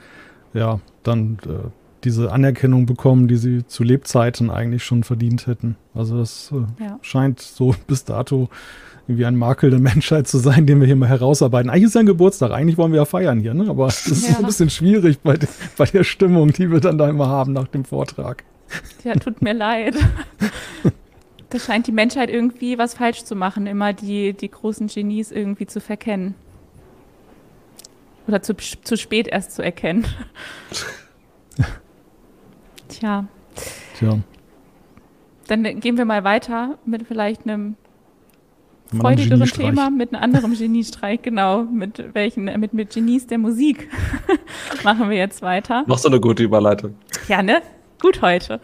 [0.52, 1.68] ja, dann äh,
[2.04, 5.76] diese Anerkennung bekommen, die sie zu Lebzeiten eigentlich schon verdient hätten.
[5.94, 6.98] Also das äh, ja.
[7.02, 8.48] scheint so bis dato
[9.06, 11.70] irgendwie ein Makel der Menschheit zu sein, den wir hier mal herausarbeiten.
[11.70, 13.68] Eigentlich ist ja ein Geburtstag, eigentlich wollen wir ja feiern hier, ne?
[13.68, 14.38] aber das ist ja.
[14.38, 15.38] ein bisschen schwierig bei,
[15.76, 18.44] bei der Stimmung, die wir dann da immer haben nach dem Vortrag.
[19.02, 19.96] Ja, tut mir leid.
[21.50, 25.66] Da scheint die Menschheit irgendwie was falsch zu machen, immer die, die großen Genies irgendwie
[25.66, 26.36] zu verkennen.
[28.28, 30.06] Oder zu, zu spät erst zu erkennen.
[32.90, 33.26] Tja.
[33.98, 34.18] Tja.
[35.48, 37.76] Dann gehen wir mal weiter mit vielleicht einem
[38.96, 43.88] freudigeren Thema, mit einem anderen Geniestreich, genau, mit welchen, mit, mit Genies der Musik
[44.84, 45.84] machen wir jetzt weiter.
[45.86, 46.96] Noch so eine gute Überleitung.
[47.28, 47.62] Ja, ne?
[48.00, 48.60] Gut heute.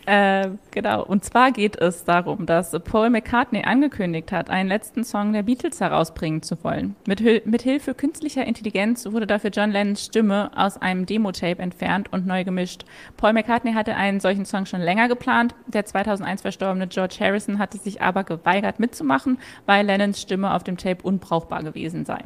[0.12, 5.32] Äh, genau, und zwar geht es darum, dass Paul McCartney angekündigt hat, einen letzten Song
[5.32, 6.96] der Beatles herausbringen zu wollen.
[7.06, 12.26] Mit, mit Hilfe künstlicher Intelligenz wurde dafür John Lennons Stimme aus einem Demo-Tape entfernt und
[12.26, 12.84] neu gemischt.
[13.16, 15.54] Paul McCartney hatte einen solchen Song schon länger geplant.
[15.66, 20.76] Der 2001 verstorbene George Harrison hatte sich aber geweigert mitzumachen, weil Lennons Stimme auf dem
[20.76, 22.18] Tape unbrauchbar gewesen sei.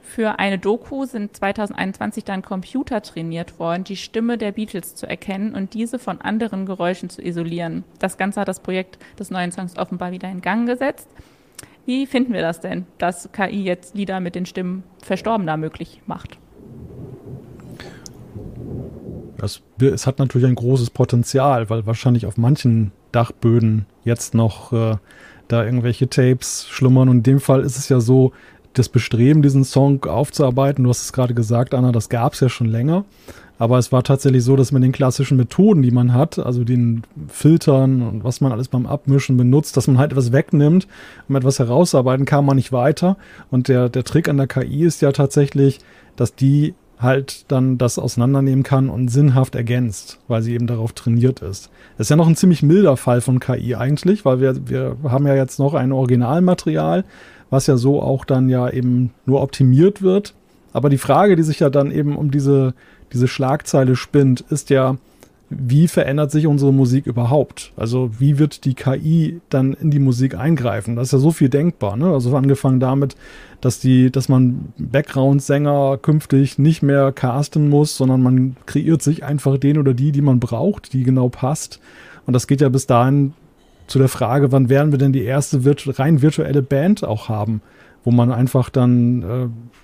[0.00, 5.54] Für eine Doku sind 2021 dann Computer trainiert worden, die Stimme der Beatles zu erkennen
[5.54, 7.84] und diese von anderen Geräuschen zu isolieren.
[7.98, 11.08] Das Ganze hat das Projekt des neuen Songs offenbar wieder in Gang gesetzt.
[11.84, 16.38] Wie finden wir das denn, dass KI jetzt Lieder mit den Stimmen Verstorbener möglich macht?
[19.36, 24.96] Das, es hat natürlich ein großes Potenzial, weil wahrscheinlich auf manchen Dachböden jetzt noch äh,
[25.48, 27.08] da irgendwelche Tapes schlummern.
[27.08, 28.32] Und in dem Fall ist es ja so,
[28.74, 32.48] das Bestreben, diesen Song aufzuarbeiten, du hast es gerade gesagt, Anna, das gab es ja
[32.48, 33.04] schon länger.
[33.58, 37.04] Aber es war tatsächlich so, dass mit den klassischen Methoden, die man hat, also den
[37.28, 40.88] Filtern und was man alles beim Abmischen benutzt, dass man halt etwas wegnimmt,
[41.28, 43.16] um etwas herauszuarbeiten, kam man nicht weiter.
[43.52, 45.78] Und der, der Trick an der KI ist ja tatsächlich,
[46.16, 51.40] dass die halt dann das auseinandernehmen kann und sinnhaft ergänzt, weil sie eben darauf trainiert
[51.40, 51.70] ist.
[51.98, 55.26] Das ist ja noch ein ziemlich milder Fall von KI eigentlich, weil wir, wir haben
[55.26, 57.04] ja jetzt noch ein Originalmaterial,
[57.52, 60.32] was ja so auch dann ja eben nur optimiert wird.
[60.72, 62.72] Aber die Frage, die sich ja dann eben um diese,
[63.12, 64.96] diese Schlagzeile spinnt, ist ja,
[65.50, 67.72] wie verändert sich unsere Musik überhaupt?
[67.76, 70.96] Also wie wird die KI dann in die Musik eingreifen?
[70.96, 71.98] Da ist ja so viel denkbar.
[71.98, 72.06] Ne?
[72.06, 73.16] Also angefangen damit,
[73.60, 79.58] dass die, dass man Background-Sänger künftig nicht mehr casten muss, sondern man kreiert sich einfach
[79.58, 81.80] den oder die, die man braucht, die genau passt.
[82.24, 83.34] Und das geht ja bis dahin
[83.86, 87.60] zu der Frage, wann werden wir denn die erste virtu rein virtuelle Band auch haben,
[88.04, 89.22] wo man einfach dann,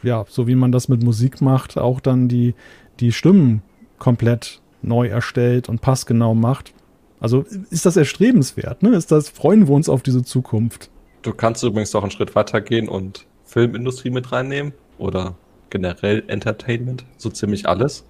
[0.03, 2.55] äh, ja, so wie man das mit Musik macht, auch dann die,
[3.01, 3.63] die Stimmen
[3.99, 6.73] komplett neu erstellt und passgenau macht.
[7.21, 8.91] Also ist das erstrebenswert, ne?
[8.91, 10.91] Ist das, freuen wir uns auf diese Zukunft?
[11.23, 15.35] Du kannst übrigens auch einen Schritt weiter gehen und Filmindustrie mit reinnehmen oder
[15.71, 18.05] generell Entertainment, so ziemlich alles.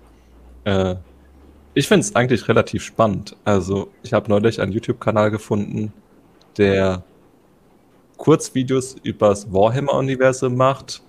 [0.64, 0.97] Äh,
[1.79, 3.37] ich finde es eigentlich relativ spannend.
[3.45, 5.93] Also, ich habe neulich einen YouTube-Kanal gefunden,
[6.57, 7.05] der
[8.16, 11.01] Kurzvideos übers Warhammer-Universum macht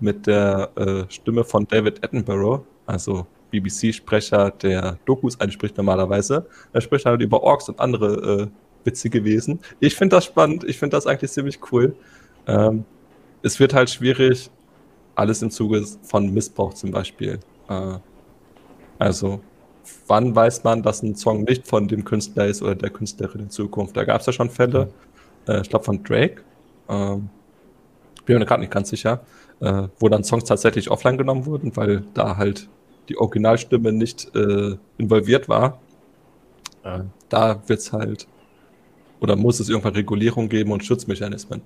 [0.00, 6.46] mit der äh, Stimme von David Attenborough, also BBC-Sprecher, der Dokus einspricht normalerweise.
[6.74, 8.46] Er spricht halt über Orks und andere äh,
[8.84, 9.60] witzige Wesen.
[9.80, 11.96] Ich finde das spannend, ich finde das eigentlich ziemlich cool.
[12.46, 12.84] Ähm,
[13.42, 14.50] es wird halt schwierig,
[15.14, 17.40] alles im Zuge von Missbrauch zum Beispiel.
[17.70, 17.94] Äh,
[18.98, 19.40] also
[20.06, 23.50] wann weiß man, dass ein Song nicht von dem Künstler ist oder der Künstlerin in
[23.50, 23.96] Zukunft?
[23.96, 24.90] Da gab es ja schon Fälle,
[25.46, 26.42] äh, ich glaube von Drake,
[26.88, 27.28] ähm,
[28.24, 29.20] bin mir gerade nicht ganz sicher,
[29.60, 32.68] äh, wo dann Songs tatsächlich offline genommen wurden, weil da halt
[33.08, 35.80] die Originalstimme nicht äh, involviert war.
[36.84, 38.26] Äh, da wird es halt,
[39.20, 41.62] oder muss es irgendwann Regulierung geben und Schutzmechanismen.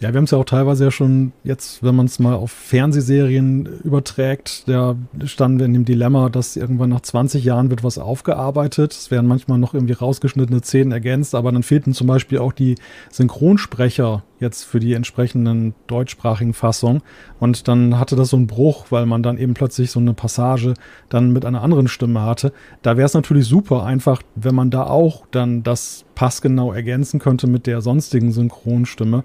[0.00, 2.50] Ja, wir haben es ja auch teilweise ja schon jetzt, wenn man es mal auf
[2.50, 7.98] Fernsehserien überträgt, da standen wir in dem Dilemma, dass irgendwann nach 20 Jahren wird was
[7.98, 8.92] aufgearbeitet.
[8.92, 12.74] Es werden manchmal noch irgendwie rausgeschnittene Szenen ergänzt, aber dann fehlten zum Beispiel auch die
[13.12, 17.02] Synchronsprecher jetzt für die entsprechenden deutschsprachigen Fassungen.
[17.38, 20.74] Und dann hatte das so einen Bruch, weil man dann eben plötzlich so eine Passage
[21.08, 22.52] dann mit einer anderen Stimme hatte.
[22.82, 27.46] Da wäre es natürlich super einfach, wenn man da auch dann das passgenau ergänzen könnte
[27.46, 29.24] mit der sonstigen Synchronstimme.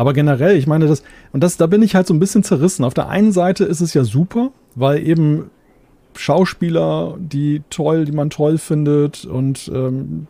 [0.00, 2.86] Aber generell, ich meine, das, und das, da bin ich halt so ein bisschen zerrissen.
[2.86, 5.50] Auf der einen Seite ist es ja super, weil eben
[6.16, 10.26] Schauspieler, die toll, die man toll findet und ähm,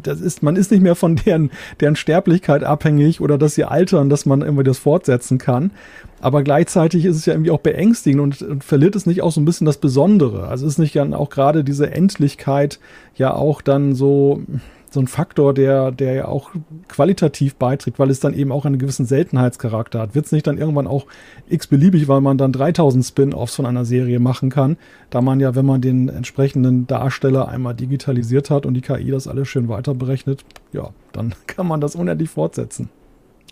[0.00, 1.50] das ist, man ist nicht mehr von deren,
[1.80, 5.72] deren Sterblichkeit abhängig oder dass sie altern, dass man irgendwie das fortsetzen kann.
[6.20, 9.40] Aber gleichzeitig ist es ja irgendwie auch beängstigend und, und verliert es nicht auch so
[9.40, 10.46] ein bisschen das Besondere.
[10.46, 12.78] Also ist nicht dann auch gerade diese Endlichkeit
[13.16, 14.42] ja auch dann so,
[14.90, 16.50] so ein Faktor, der, der ja auch
[16.88, 20.14] qualitativ beiträgt, weil es dann eben auch einen gewissen Seltenheitscharakter hat.
[20.14, 21.06] Wird es nicht dann irgendwann auch
[21.48, 24.76] x-beliebig, weil man dann 3000 Spin-offs von einer Serie machen kann,
[25.10, 29.28] da man ja, wenn man den entsprechenden Darsteller einmal digitalisiert hat und die KI das
[29.28, 32.90] alles schön weiter berechnet, ja, dann kann man das unendlich fortsetzen.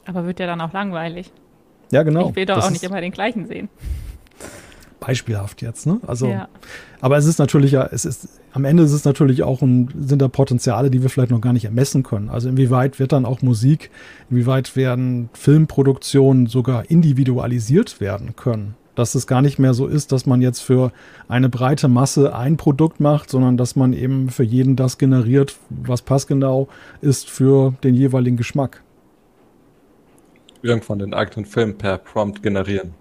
[0.05, 1.31] Aber wird ja dann auch langweilig.
[1.93, 2.31] Ja, genau.
[2.31, 3.69] Ich will doch auch nicht immer den gleichen sehen
[5.01, 6.01] beispielhaft jetzt, ne?
[6.07, 6.49] Also, ja.
[7.01, 10.21] aber es ist natürlich ja, es ist, am Ende ist es natürlich auch ein, sind
[10.21, 12.29] da Potenziale, die wir vielleicht noch gar nicht ermessen können.
[12.29, 13.91] Also inwieweit wird dann auch Musik,
[14.31, 18.75] inwieweit werden Filmproduktionen sogar individualisiert werden können?
[18.95, 20.91] Dass es gar nicht mehr so ist, dass man jetzt für
[21.29, 26.03] eine breite Masse ein Produkt macht, sondern dass man eben für jeden das generiert, was
[26.03, 26.69] passgenau
[27.01, 28.83] ist für den jeweiligen Geschmack.
[30.63, 32.95] Irgendwann den eigenen Film per Prompt generieren.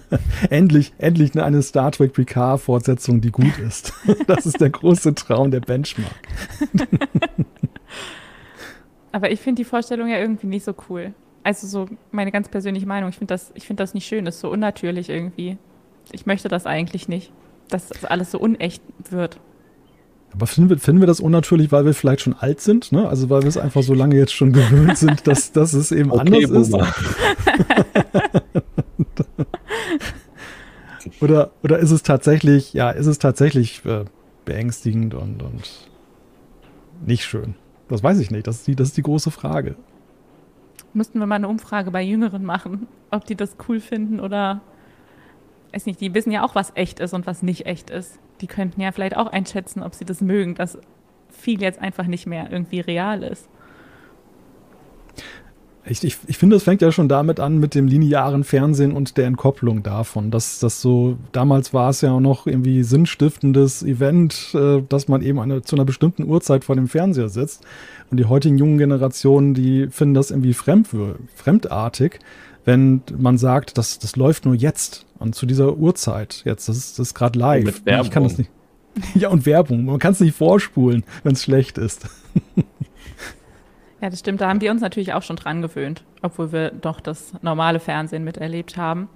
[0.50, 3.92] endlich, endlich eine Star Trek Picard-Fortsetzung, die gut ist.
[4.26, 6.12] das ist der große Traum der Benchmark.
[9.12, 11.14] Aber ich finde die Vorstellung ja irgendwie nicht so cool.
[11.42, 13.10] Also so meine ganz persönliche Meinung.
[13.10, 14.24] Ich finde das, ich finde das nicht schön.
[14.24, 15.56] Das ist so unnatürlich irgendwie.
[16.12, 17.32] Ich möchte das eigentlich nicht,
[17.68, 19.40] dass das alles so unecht wird.
[20.32, 22.92] Aber finden wir, finden wir das unnatürlich, weil wir vielleicht schon alt sind?
[22.92, 23.08] Ne?
[23.08, 26.10] Also weil wir es einfach so lange jetzt schon gewöhnt sind, dass, dass es eben
[26.12, 26.86] okay, anders Boomer.
[26.86, 28.54] ist.
[31.20, 34.04] oder, oder ist es tatsächlich, ja, ist es tatsächlich äh,
[34.44, 35.88] beängstigend und, und
[37.04, 37.54] nicht schön?
[37.88, 38.46] Das weiß ich nicht.
[38.46, 39.76] Das ist die, das ist die große Frage.
[40.92, 44.60] Müssten wir mal eine Umfrage bei Jüngeren machen, ob die das cool finden oder
[45.72, 48.18] weiß nicht, die wissen ja auch, was echt ist und was nicht echt ist.
[48.40, 50.78] Die könnten ja vielleicht auch einschätzen, ob sie das mögen, dass
[51.28, 53.48] viel jetzt einfach nicht mehr irgendwie real ist.
[55.88, 59.16] Ich, ich, ich finde, es fängt ja schon damit an mit dem linearen Fernsehen und
[59.16, 60.30] der Entkopplung davon.
[60.30, 65.22] Dass das so, damals war es ja auch noch irgendwie sinnstiftendes Event, äh, dass man
[65.22, 67.64] eben eine, zu einer bestimmten Uhrzeit vor dem Fernseher sitzt.
[68.10, 70.88] Und die heutigen jungen Generationen, die finden das irgendwie fremd,
[71.34, 72.18] fremdartig,
[72.64, 76.68] wenn man sagt, das, das läuft nur jetzt und zu dieser Uhrzeit jetzt.
[76.68, 77.64] Das ist, das ist gerade live.
[77.64, 78.06] Mit Werbung.
[78.06, 78.50] Ich kann das nicht.
[79.14, 79.84] Ja, und Werbung.
[79.84, 82.08] Man kann es nicht vorspulen, wenn es schlecht ist.
[84.00, 84.40] Ja, das stimmt.
[84.40, 88.24] Da haben wir uns natürlich auch schon dran gewöhnt, obwohl wir doch das normale Fernsehen
[88.24, 89.08] miterlebt haben.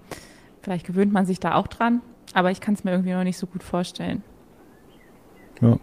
[0.61, 2.01] Vielleicht gewöhnt man sich da auch dran,
[2.35, 4.22] aber ich kann es mir irgendwie noch nicht so gut vorstellen.
[5.61, 5.78] Ja.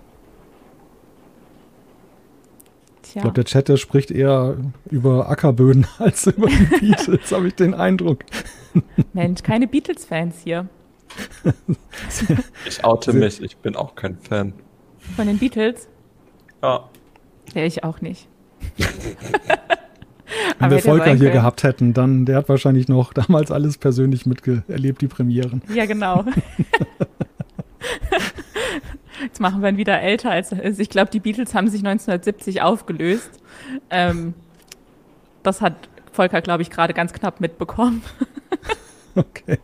[3.01, 3.15] Tja.
[3.15, 4.57] Ich glaube, der Chat, der spricht eher
[4.89, 8.19] über Ackerböden als über die Beatles, habe ich den Eindruck.
[9.13, 10.67] Mensch, keine Beatles-Fans hier.
[12.67, 14.53] Ich oute mich, ich bin auch kein Fan.
[15.15, 15.87] Von den Beatles?
[16.61, 16.89] Ja.
[17.55, 18.27] Ja, ich auch nicht.
[20.59, 25.01] Wenn wir Volker hier gehabt hätten, dann, der hat wahrscheinlich noch damals alles persönlich miterlebt,
[25.01, 25.61] die Premieren.
[25.73, 26.25] Ja, genau.
[29.21, 30.79] Jetzt machen wir ihn wieder älter als er ist.
[30.79, 33.29] Ich glaube, die Beatles haben sich 1970 aufgelöst.
[33.89, 34.33] Ähm,
[35.43, 35.73] das hat
[36.11, 38.01] Volker, glaube ich, gerade ganz knapp mitbekommen.
[39.15, 39.59] okay.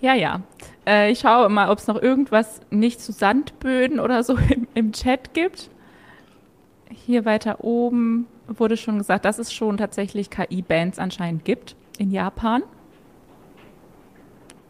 [0.00, 0.42] ja, ja.
[0.86, 4.92] Äh, ich schaue mal, ob es noch irgendwas nicht zu Sandböden oder so im, im
[4.92, 5.70] Chat gibt
[6.94, 12.62] hier weiter oben wurde schon gesagt, dass es schon tatsächlich KI-Bands anscheinend gibt in Japan.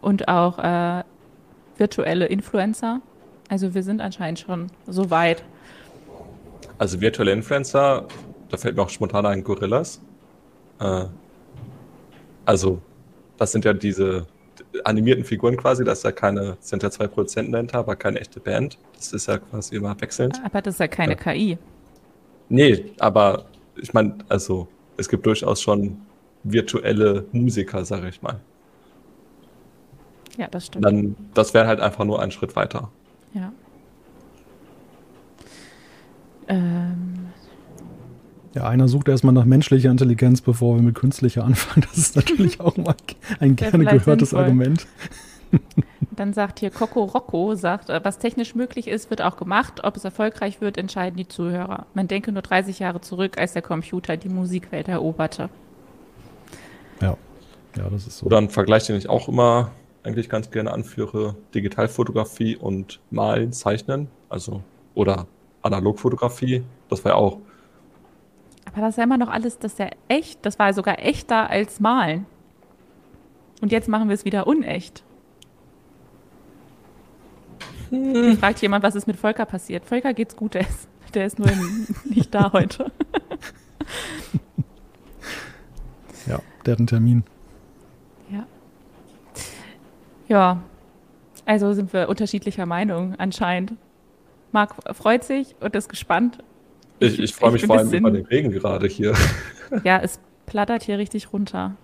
[0.01, 1.03] Und auch äh,
[1.79, 3.01] virtuelle Influencer.
[3.49, 5.43] Also wir sind anscheinend schon so weit.
[6.79, 8.07] Also virtuelle Influencer,
[8.51, 10.01] da fällt mir auch spontan ein Gorillas.
[10.81, 11.07] Äh,
[12.45, 12.81] also
[13.39, 14.27] das sind ja diese
[14.85, 18.41] animierten Figuren quasi, das ist ja keine, sind ja zwei Produzenten dahinter, aber keine echte
[18.41, 18.79] Band.
[18.97, 20.41] Das ist ja quasi immer wechselnd.
[20.45, 21.19] Aber das ist ja keine ja.
[21.19, 21.59] KI.
[22.55, 23.47] Nee, aber
[23.77, 25.97] ich meine, also es gibt durchaus schon
[26.45, 28.39] virtuelle Musiker, sage ich mal.
[30.39, 30.85] Ja, das stimmt.
[30.85, 32.91] Dann, das wäre halt einfach nur ein Schritt weiter.
[33.33, 33.53] Ja.
[36.47, 37.27] Ähm.
[38.55, 41.85] Ja, einer sucht erstmal nach menschlicher Intelligenz, bevor wir mit künstlicher anfangen.
[41.89, 42.95] Das ist natürlich auch mal
[43.41, 44.45] ein gerne gehörtes sinnvoll.
[44.45, 44.87] Argument.
[46.11, 49.83] Dann sagt hier Coco Rocco, sagt, äh, was technisch möglich ist, wird auch gemacht.
[49.83, 51.87] Ob es erfolgreich wird, entscheiden die Zuhörer.
[51.95, 55.49] Man denke nur 30 Jahre zurück, als der Computer die Musikwelt eroberte.
[57.01, 57.17] Ja,
[57.77, 58.27] ja, das ist so.
[58.27, 59.73] Oder ein Vergleich, den ich auch immer
[60.05, 64.63] eigentlich ganz gerne anführe, Digitalfotografie und Malen, Zeichnen, also
[64.95, 65.27] oder
[65.63, 67.39] Analogfotografie, das war ja auch.
[68.67, 71.49] Aber das ist ja immer noch alles, das ist ja echt, das war sogar echter
[71.49, 72.27] als Malen.
[73.61, 75.03] Und jetzt machen wir es wieder unecht.
[77.91, 78.39] Hm.
[78.39, 79.85] Fragt jemand, was ist mit Volker passiert.
[79.85, 81.51] Volker geht's gut, der ist, der ist nur
[82.05, 82.87] nicht da heute.
[86.27, 87.25] ja, der hat einen Termin.
[88.31, 88.47] Ja.
[90.29, 90.63] Ja,
[91.47, 93.75] also sind wir unterschiedlicher Meinung anscheinend.
[94.53, 96.39] Marc freut sich und ist gespannt.
[97.01, 99.15] Ich, ich freue mich vor allem über den Regen gerade hier.
[99.83, 101.75] Ja, es plattert hier richtig runter.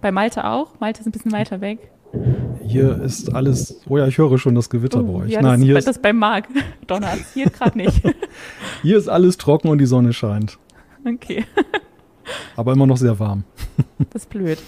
[0.00, 0.78] Bei Malte auch?
[0.80, 1.90] Malte ist ein bisschen weiter weg.
[2.66, 3.80] Hier ist alles.
[3.88, 5.30] Oh ja, ich höre schon das Gewitter oh, bei euch.
[5.30, 6.48] Ja, Nein, das, hier ist das beim Marc.
[6.86, 7.12] Donner.
[7.34, 8.02] Hier gerade nicht.
[8.82, 10.58] hier ist alles trocken und die Sonne scheint.
[11.06, 11.44] Okay.
[12.56, 13.44] Aber immer noch sehr warm.
[14.10, 14.58] das ist blöd.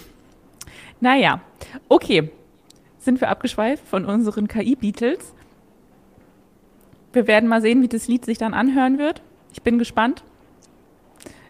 [0.99, 1.41] Naja,
[1.89, 2.31] okay.
[2.99, 5.33] Sind wir abgeschweift von unseren KI-Beatles?
[7.13, 9.21] Wir werden mal sehen, wie das Lied sich dann anhören wird.
[9.53, 10.23] Ich bin gespannt.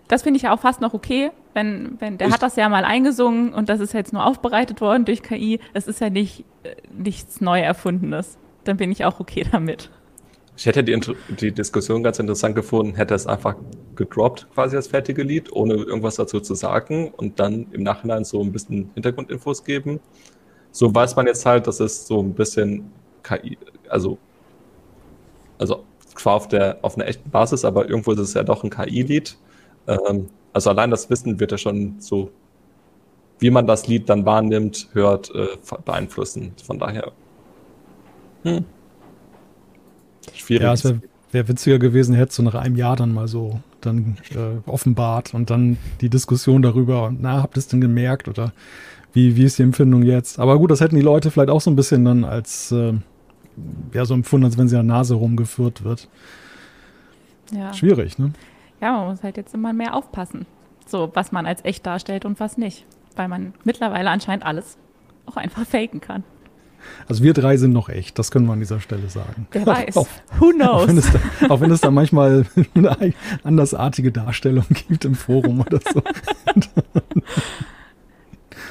[0.08, 2.70] Das finde ich ja auch fast noch okay, wenn, wenn, der ich hat das ja
[2.70, 5.60] mal eingesungen und das ist jetzt nur aufbereitet worden durch KI.
[5.74, 8.38] Es ist ja nicht äh, nichts neu erfundenes.
[8.64, 9.90] Dann bin ich auch okay damit.
[10.58, 11.00] Ich hätte die,
[11.40, 13.56] die Diskussion ganz interessant gefunden, hätte es einfach
[13.96, 18.42] gedroppt, quasi das fertige Lied, ohne irgendwas dazu zu sagen und dann im Nachhinein so
[18.42, 20.00] ein bisschen Hintergrundinfos geben.
[20.72, 22.92] So weiß man jetzt halt, dass es so ein bisschen
[23.24, 23.58] KI,
[23.90, 24.18] also,
[25.58, 25.84] also
[26.16, 29.38] zwar auf der, auf einer echten Basis, aber irgendwo ist es ja doch ein KI-Lied.
[29.88, 32.32] Ähm, also allein das Wissen wird ja schon so,
[33.40, 35.48] wie man das Lied dann wahrnimmt, hört, äh,
[35.84, 36.54] beeinflussen.
[36.64, 37.12] Von daher.
[38.44, 38.66] Hm.
[40.34, 40.64] Schwierig.
[40.64, 44.18] Ja, es wäre wär witziger gewesen, hättest du nach einem Jahr dann mal so dann
[44.32, 48.54] äh, offenbart und dann die Diskussion darüber, na, habt ihr es denn gemerkt oder
[49.14, 50.40] wie, wie ist die Empfindung jetzt?
[50.40, 52.94] Aber gut, das hätten die Leute vielleicht auch so ein bisschen dann als äh,
[53.94, 56.08] ja, so empfunden, als wenn sie an der Nase rumgeführt wird.
[57.52, 57.74] Ja.
[57.74, 58.32] Schwierig, ne?
[58.82, 60.48] Ja, man muss halt jetzt immer mehr aufpassen.
[60.88, 62.86] So, was man als echt darstellt und was nicht.
[63.16, 64.78] Weil man mittlerweile anscheinend alles
[65.26, 66.24] auch einfach faken kann.
[67.08, 69.48] Also wir drei sind noch echt, das können wir an dieser Stelle sagen.
[69.52, 69.98] Wer weiß.
[69.98, 70.08] Auch,
[70.40, 70.84] Who knows?
[70.84, 73.14] Auch wenn, da, auch wenn es da manchmal eine
[73.44, 76.02] andersartige Darstellung gibt im Forum oder so.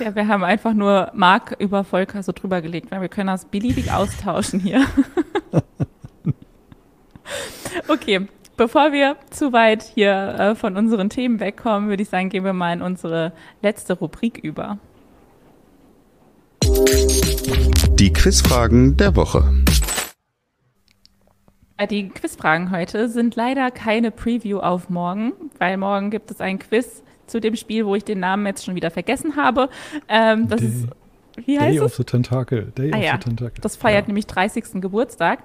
[0.03, 3.45] Ja, wir haben einfach nur Mark über Volker so drüber gelegt, weil wir können das
[3.45, 4.85] beliebig austauschen hier.
[7.87, 8.27] okay,
[8.61, 12.53] bevor wir zu weit hier äh, von unseren Themen wegkommen, würde ich sagen, gehen wir
[12.53, 13.33] mal in unsere
[13.63, 14.77] letzte Rubrik über.
[17.95, 19.65] Die Quizfragen der Woche.
[21.79, 26.59] Äh, die Quizfragen heute sind leider keine Preview auf morgen, weil morgen gibt es ein
[26.59, 29.71] Quiz zu dem Spiel, wo ich den Namen jetzt schon wieder vergessen habe.
[30.07, 30.87] Ähm, das ist,
[31.37, 31.83] wie heißt Day es?
[31.83, 32.67] of the Tentacle.
[32.77, 33.13] Day ah, of ja.
[33.13, 33.61] the Tentacle.
[33.61, 34.07] Das feiert ja.
[34.09, 34.81] nämlich 30.
[34.81, 35.41] Geburtstag.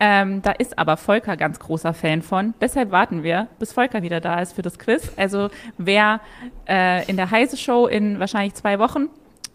[0.00, 2.54] Ähm, da ist aber Volker ganz großer Fan von.
[2.60, 5.12] Deshalb warten wir, bis Volker wieder da ist für das Quiz.
[5.16, 6.20] Also wer
[6.68, 9.08] äh, in der Heise Show in wahrscheinlich zwei Wochen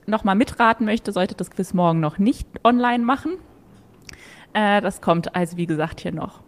[0.06, 3.34] nochmal mitraten möchte, sollte das Quiz morgen noch nicht online machen.
[4.54, 6.42] Äh, das kommt also, wie gesagt, hier noch.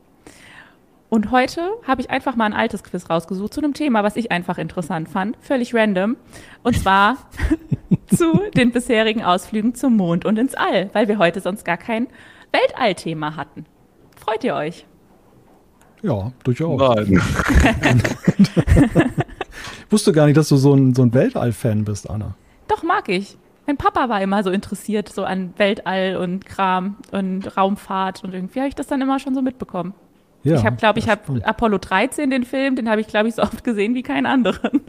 [1.09, 4.31] Und heute habe ich einfach mal ein altes Quiz rausgesucht zu einem Thema, was ich
[4.31, 6.17] einfach interessant fand, völlig random.
[6.61, 7.17] Und zwar
[8.15, 12.07] zu den bisherigen Ausflügen zum Mond und ins All, weil wir heute sonst gar kein
[12.51, 13.65] Weltall-Thema hatten.
[14.15, 14.85] Freut ihr euch?
[16.03, 16.79] Ja, durchaus.
[16.79, 17.21] Nein.
[19.85, 22.35] ich wusste gar nicht, dass du so ein, so ein Weltall-Fan bist, Anna.
[22.67, 23.35] Doch, mag ich.
[23.65, 28.59] Mein Papa war immer so interessiert so an Weltall und Kram und Raumfahrt und irgendwie
[28.59, 29.93] habe ich das dann immer schon so mitbekommen.
[30.43, 33.35] Ja, ich habe, glaube ich, habe Apollo 13, den Film, den habe ich, glaube ich,
[33.35, 34.81] so oft gesehen wie keinen anderen.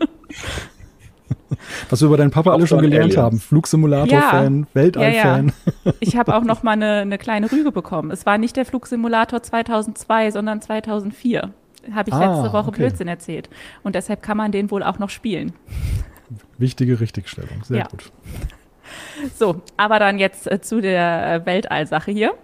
[1.88, 3.16] Was wir über deinen Papa alle schon gelernt Aliens.
[3.16, 3.40] haben.
[3.40, 5.46] Flugsimulator-Fan, ja, Weltall-Fan.
[5.46, 5.92] Ja, ja.
[6.00, 8.10] Ich habe auch noch mal eine, eine, kleine Rüge bekommen.
[8.10, 11.50] Es war nicht der Flugsimulator 2002, sondern 2004.
[11.92, 12.82] Habe ich ah, letzte Woche okay.
[12.82, 13.48] Blödsinn erzählt.
[13.82, 15.52] Und deshalb kann man den wohl auch noch spielen.
[16.58, 18.12] Wichtige Richtigstellung, sehr gut.
[19.36, 22.34] So, aber dann jetzt äh, zu der äh, Weltall-Sache hier.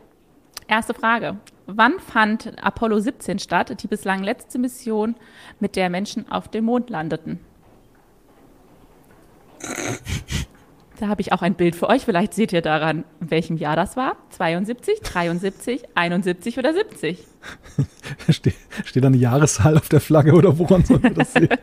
[0.69, 1.37] Erste Frage.
[1.67, 5.15] Wann fand Apollo 17 statt, die bislang letzte Mission,
[5.61, 7.41] mit der Menschen auf dem Mond landeten?
[10.99, 12.05] Da habe ich auch ein Bild für euch.
[12.05, 14.17] Vielleicht seht ihr daran, in welchem Jahr das war.
[14.31, 17.25] 72, 73, 71 oder 70.
[18.31, 18.53] Ste
[18.85, 21.49] steht da eine Jahreszahl auf der Flagge oder woran sollen wir das sehen?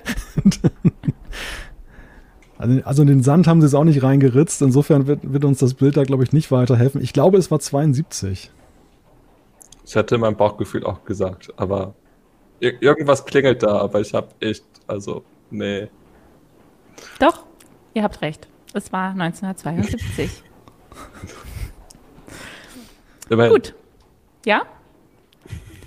[2.57, 4.61] also, also in den Sand haben sie es auch nicht reingeritzt.
[4.61, 7.01] Insofern wird, wird uns das Bild da, glaube ich, nicht weiterhelfen.
[7.01, 8.51] Ich glaube, es war 72.
[9.85, 11.93] Ich hatte mein Bauchgefühl auch gesagt, aber
[12.59, 15.89] irgendwas klingelt da, aber ich habe echt, also, nee.
[17.19, 17.45] Doch,
[17.93, 18.47] ihr habt recht.
[18.73, 20.43] Es war 1972.
[23.29, 23.75] Gut.
[24.45, 24.63] Ja?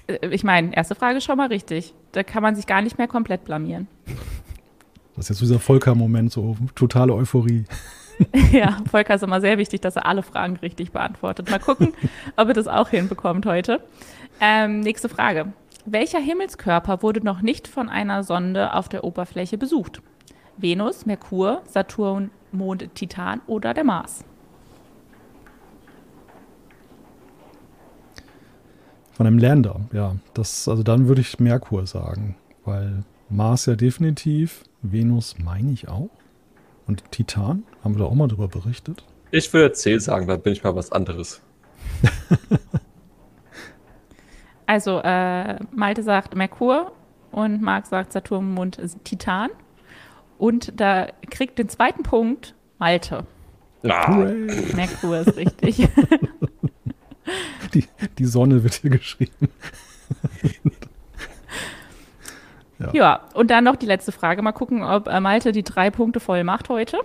[0.07, 1.95] Äh, ich meine, erste Frage schon mal richtig.
[2.13, 3.89] Da kann man sich gar nicht mehr komplett blamieren.
[5.17, 7.65] Das ist jetzt dieser Volker-Moment, so totale Euphorie.
[8.53, 11.51] ja, Volker ist immer sehr wichtig, dass er alle Fragen richtig beantwortet.
[11.51, 11.93] Mal gucken,
[12.37, 13.81] ob er das auch hinbekommt heute.
[14.41, 15.53] Ähm, nächste Frage.
[15.85, 20.03] Welcher Himmelskörper wurde noch nicht von einer Sonde auf der Oberfläche besucht?
[20.57, 24.25] Venus, Merkur, Saturn, Mond, Titan oder der Mars?
[29.13, 30.17] Von einem Länder, ja.
[30.35, 36.11] Das, also dann würde ich Merkur sagen, weil Mars ja definitiv, Venus meine ich auch.
[36.87, 37.65] Und Titan?
[37.87, 39.05] Haben wir da auch mal drüber berichtet?
[39.31, 41.41] Ich würde C sagen, dann bin ich mal was anderes.
[44.67, 46.91] also, äh, Malte sagt Merkur
[47.31, 49.51] und Marc sagt Saturn, Mond, Titan.
[50.37, 53.25] Und da kriegt den zweiten Punkt Malte.
[53.85, 54.33] Ah.
[54.75, 55.89] Merkur ist richtig.
[57.73, 57.85] Die,
[58.19, 59.49] die Sonne wird hier geschrieben.
[62.81, 62.91] Ja.
[62.93, 64.43] ja, und dann noch die letzte Frage.
[64.43, 66.99] Mal gucken, ob äh, Malte die drei Punkte voll macht heute.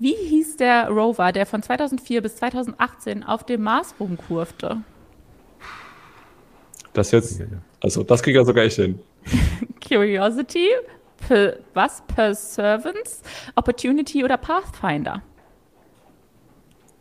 [0.00, 4.78] Wie hieß der Rover, der von 2004 bis 2018 auf dem Mars rumkurfte?
[6.94, 7.42] Das jetzt,
[7.82, 8.98] also das kriegt er sogar ich hin.
[9.86, 10.68] Curiosity,
[11.28, 12.02] per, was?
[12.06, 13.22] Perseverance,
[13.56, 15.22] Opportunity oder Pathfinder?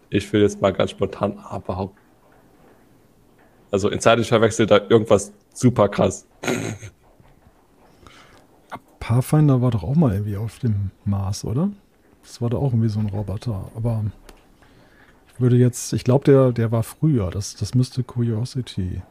[0.10, 1.98] Ich will jetzt mal ganz spontan A behaupten.
[3.72, 6.28] Also in Zeit ich verwechsel da irgendwas super krass.
[9.00, 11.70] Pathfinder war doch auch mal irgendwie auf dem Mars, oder?
[12.24, 13.72] Das war doch auch irgendwie so ein Roboter.
[13.76, 14.04] Aber
[15.34, 17.30] ich würde jetzt, ich glaube, der, der war früher.
[17.30, 19.02] Das, das müsste Curiosity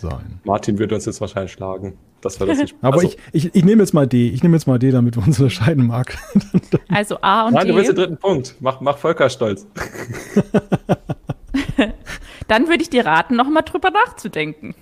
[0.00, 0.40] sein.
[0.44, 1.98] Martin würde uns jetzt wahrscheinlich schlagen.
[2.20, 2.74] Das wäre das nicht.
[2.82, 4.28] Aber also, ich, ich, ich nehme jetzt mal D.
[4.28, 6.18] Ich nehme jetzt mal D, damit wir uns unterscheiden, Marc.
[6.90, 7.72] Also A und Nein, D.
[7.72, 8.56] du willst den dritten Punkt.
[8.60, 9.66] Mach, mach Volker stolz.
[12.48, 14.74] Dann würde ich dir raten, noch mal drüber nachzudenken.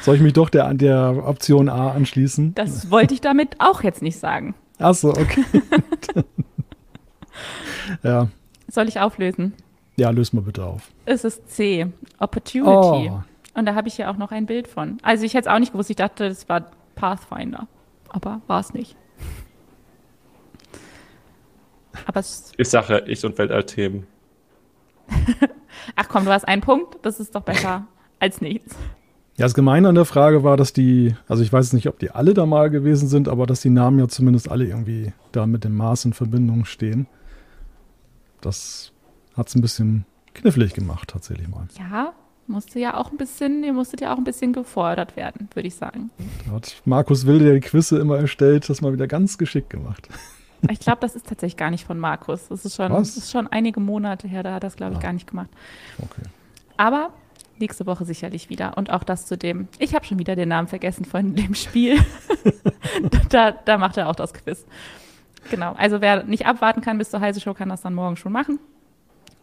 [0.00, 2.54] Soll ich mich doch der, der Option A anschließen?
[2.54, 4.54] Das wollte ich damit auch jetzt nicht sagen.
[4.78, 5.44] Ach so, okay.
[8.02, 8.28] ja.
[8.68, 9.54] Soll ich auflösen?
[9.96, 10.90] ja, löst mal bitte auf.
[11.04, 11.86] Es ist C,
[12.18, 13.10] Opportunity.
[13.10, 13.22] Oh.
[13.54, 14.98] Und da habe ich ja auch noch ein Bild von.
[15.02, 17.68] Also ich hätte es auch nicht gewusst, ich dachte, das war Pathfinder.
[18.08, 18.96] Aber war es nicht.
[22.06, 24.06] Aber es, Ich sage ich und Weltallthemen.
[25.96, 27.86] ach komm, du hast einen Punkt, das ist doch besser
[28.18, 28.74] als nichts.
[29.38, 32.10] Ja, das Gemeine an der Frage war, dass die, also ich weiß nicht, ob die
[32.10, 35.64] alle da mal gewesen sind, aber dass die Namen ja zumindest alle irgendwie da mit
[35.64, 37.06] dem Mars in Verbindung stehen.
[38.40, 38.92] Das
[39.36, 40.04] hat es ein bisschen
[40.34, 41.66] knifflig gemacht, tatsächlich mal.
[41.78, 42.12] Ja,
[42.46, 45.76] musste ja auch ein bisschen, ihr musstet ja auch ein bisschen gefordert werden, würde ich
[45.76, 46.10] sagen.
[46.46, 50.08] Da hat Markus Wilde, der die Quizze immer erstellt, das mal wieder ganz geschickt gemacht.
[50.70, 52.48] Ich glaube, das ist tatsächlich gar nicht von Markus.
[52.48, 54.98] Das ist schon, das ist schon einige Monate her, da hat er das, glaube ich,
[54.98, 55.02] Ah.
[55.02, 55.48] gar nicht gemacht.
[55.98, 56.22] Okay.
[56.76, 57.10] Aber
[57.58, 58.76] nächste Woche sicherlich wieder.
[58.76, 61.98] Und auch das zu dem, ich habe schon wieder den Namen vergessen von dem Spiel.
[63.28, 64.64] da, da macht er auch das Quiz.
[65.50, 65.72] Genau.
[65.72, 68.58] Also wer nicht abwarten kann bis zur heiße Show, kann das dann morgen schon machen.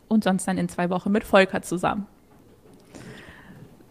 [0.07, 2.07] Und sonst dann in zwei Wochen mit Volker zusammen.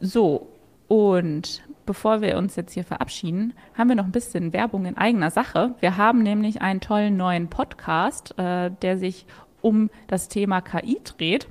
[0.01, 0.49] So,
[0.89, 5.31] und bevor wir uns jetzt hier verabschieden, haben wir noch ein bisschen Werbung in eigener
[5.31, 5.75] Sache.
[5.81, 9.27] Wir haben nämlich einen tollen neuen Podcast, äh, der sich
[9.61, 11.49] um das Thema KI dreht.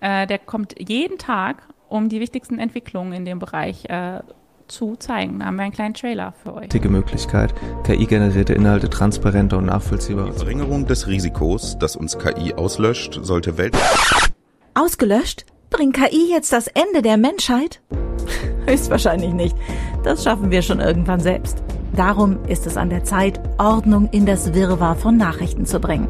[0.00, 4.20] Äh, der kommt jeden Tag, um die wichtigsten Entwicklungen in dem Bereich äh,
[4.68, 5.38] zu zeigen.
[5.38, 6.64] Da haben wir einen kleinen Trailer für euch.
[6.64, 13.18] einzige Möglichkeit, KI-generierte Inhalte transparenter und nachvollziehbarer Die Verringerung des Risikos, dass uns KI auslöscht,
[13.22, 14.32] sollte weltweit
[14.74, 15.44] Ausgelöscht?
[15.70, 17.80] Bringt KI jetzt das Ende der Menschheit?
[18.66, 19.56] Höchstwahrscheinlich nicht.
[20.04, 21.62] Das schaffen wir schon irgendwann selbst.
[21.98, 26.06] Darum ist es an der Zeit, Ordnung in das Wirrwarr von Nachrichten zu bringen.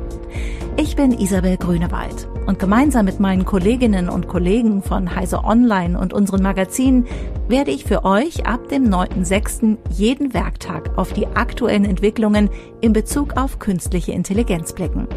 [0.76, 6.12] Ich bin Isabel Grünewald und gemeinsam mit meinen Kolleginnen und Kollegen von Heise Online und
[6.12, 7.06] unseren Magazinen
[7.48, 9.78] werde ich für euch ab dem 9.6.
[9.88, 12.50] jeden Werktag auf die aktuellen Entwicklungen
[12.82, 15.08] in Bezug auf künstliche Intelligenz blicken.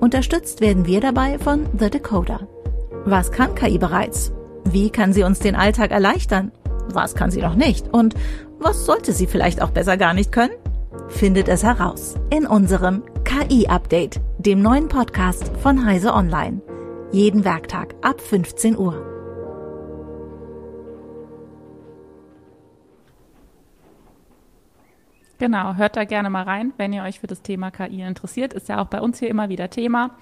[0.00, 2.48] Unterstützt werden wir dabei von The Decoder.
[3.04, 4.32] Was kann KI bereits?
[4.64, 6.50] Wie kann sie uns den Alltag erleichtern?
[6.92, 7.86] Was kann sie noch nicht?
[7.92, 8.14] Und
[8.58, 10.54] was sollte sie vielleicht auch besser gar nicht können?
[11.08, 16.60] Findet es heraus in unserem KI-Update, dem neuen Podcast von Heise Online.
[17.12, 19.04] Jeden Werktag ab 15 Uhr.
[25.38, 28.52] Genau, hört da gerne mal rein, wenn ihr euch für das Thema KI interessiert.
[28.52, 30.16] Ist ja auch bei uns hier immer wieder Thema.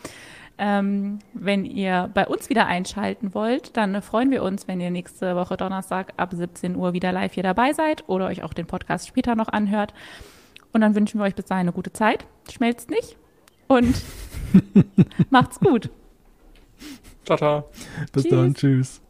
[0.58, 5.36] Ähm, wenn ihr bei uns wieder einschalten wollt, dann freuen wir uns, wenn ihr nächste
[5.36, 9.06] Woche Donnerstag ab 17 Uhr wieder live hier dabei seid oder euch auch den Podcast
[9.06, 9.92] später noch anhört.
[10.72, 12.26] Und dann wünschen wir euch bis dahin eine gute Zeit.
[12.50, 13.16] Schmelzt nicht
[13.66, 14.02] und
[15.30, 15.90] macht's gut.
[17.26, 17.64] Tata.
[18.12, 18.30] Bis Tschüss.
[18.30, 19.02] dann, tschüss.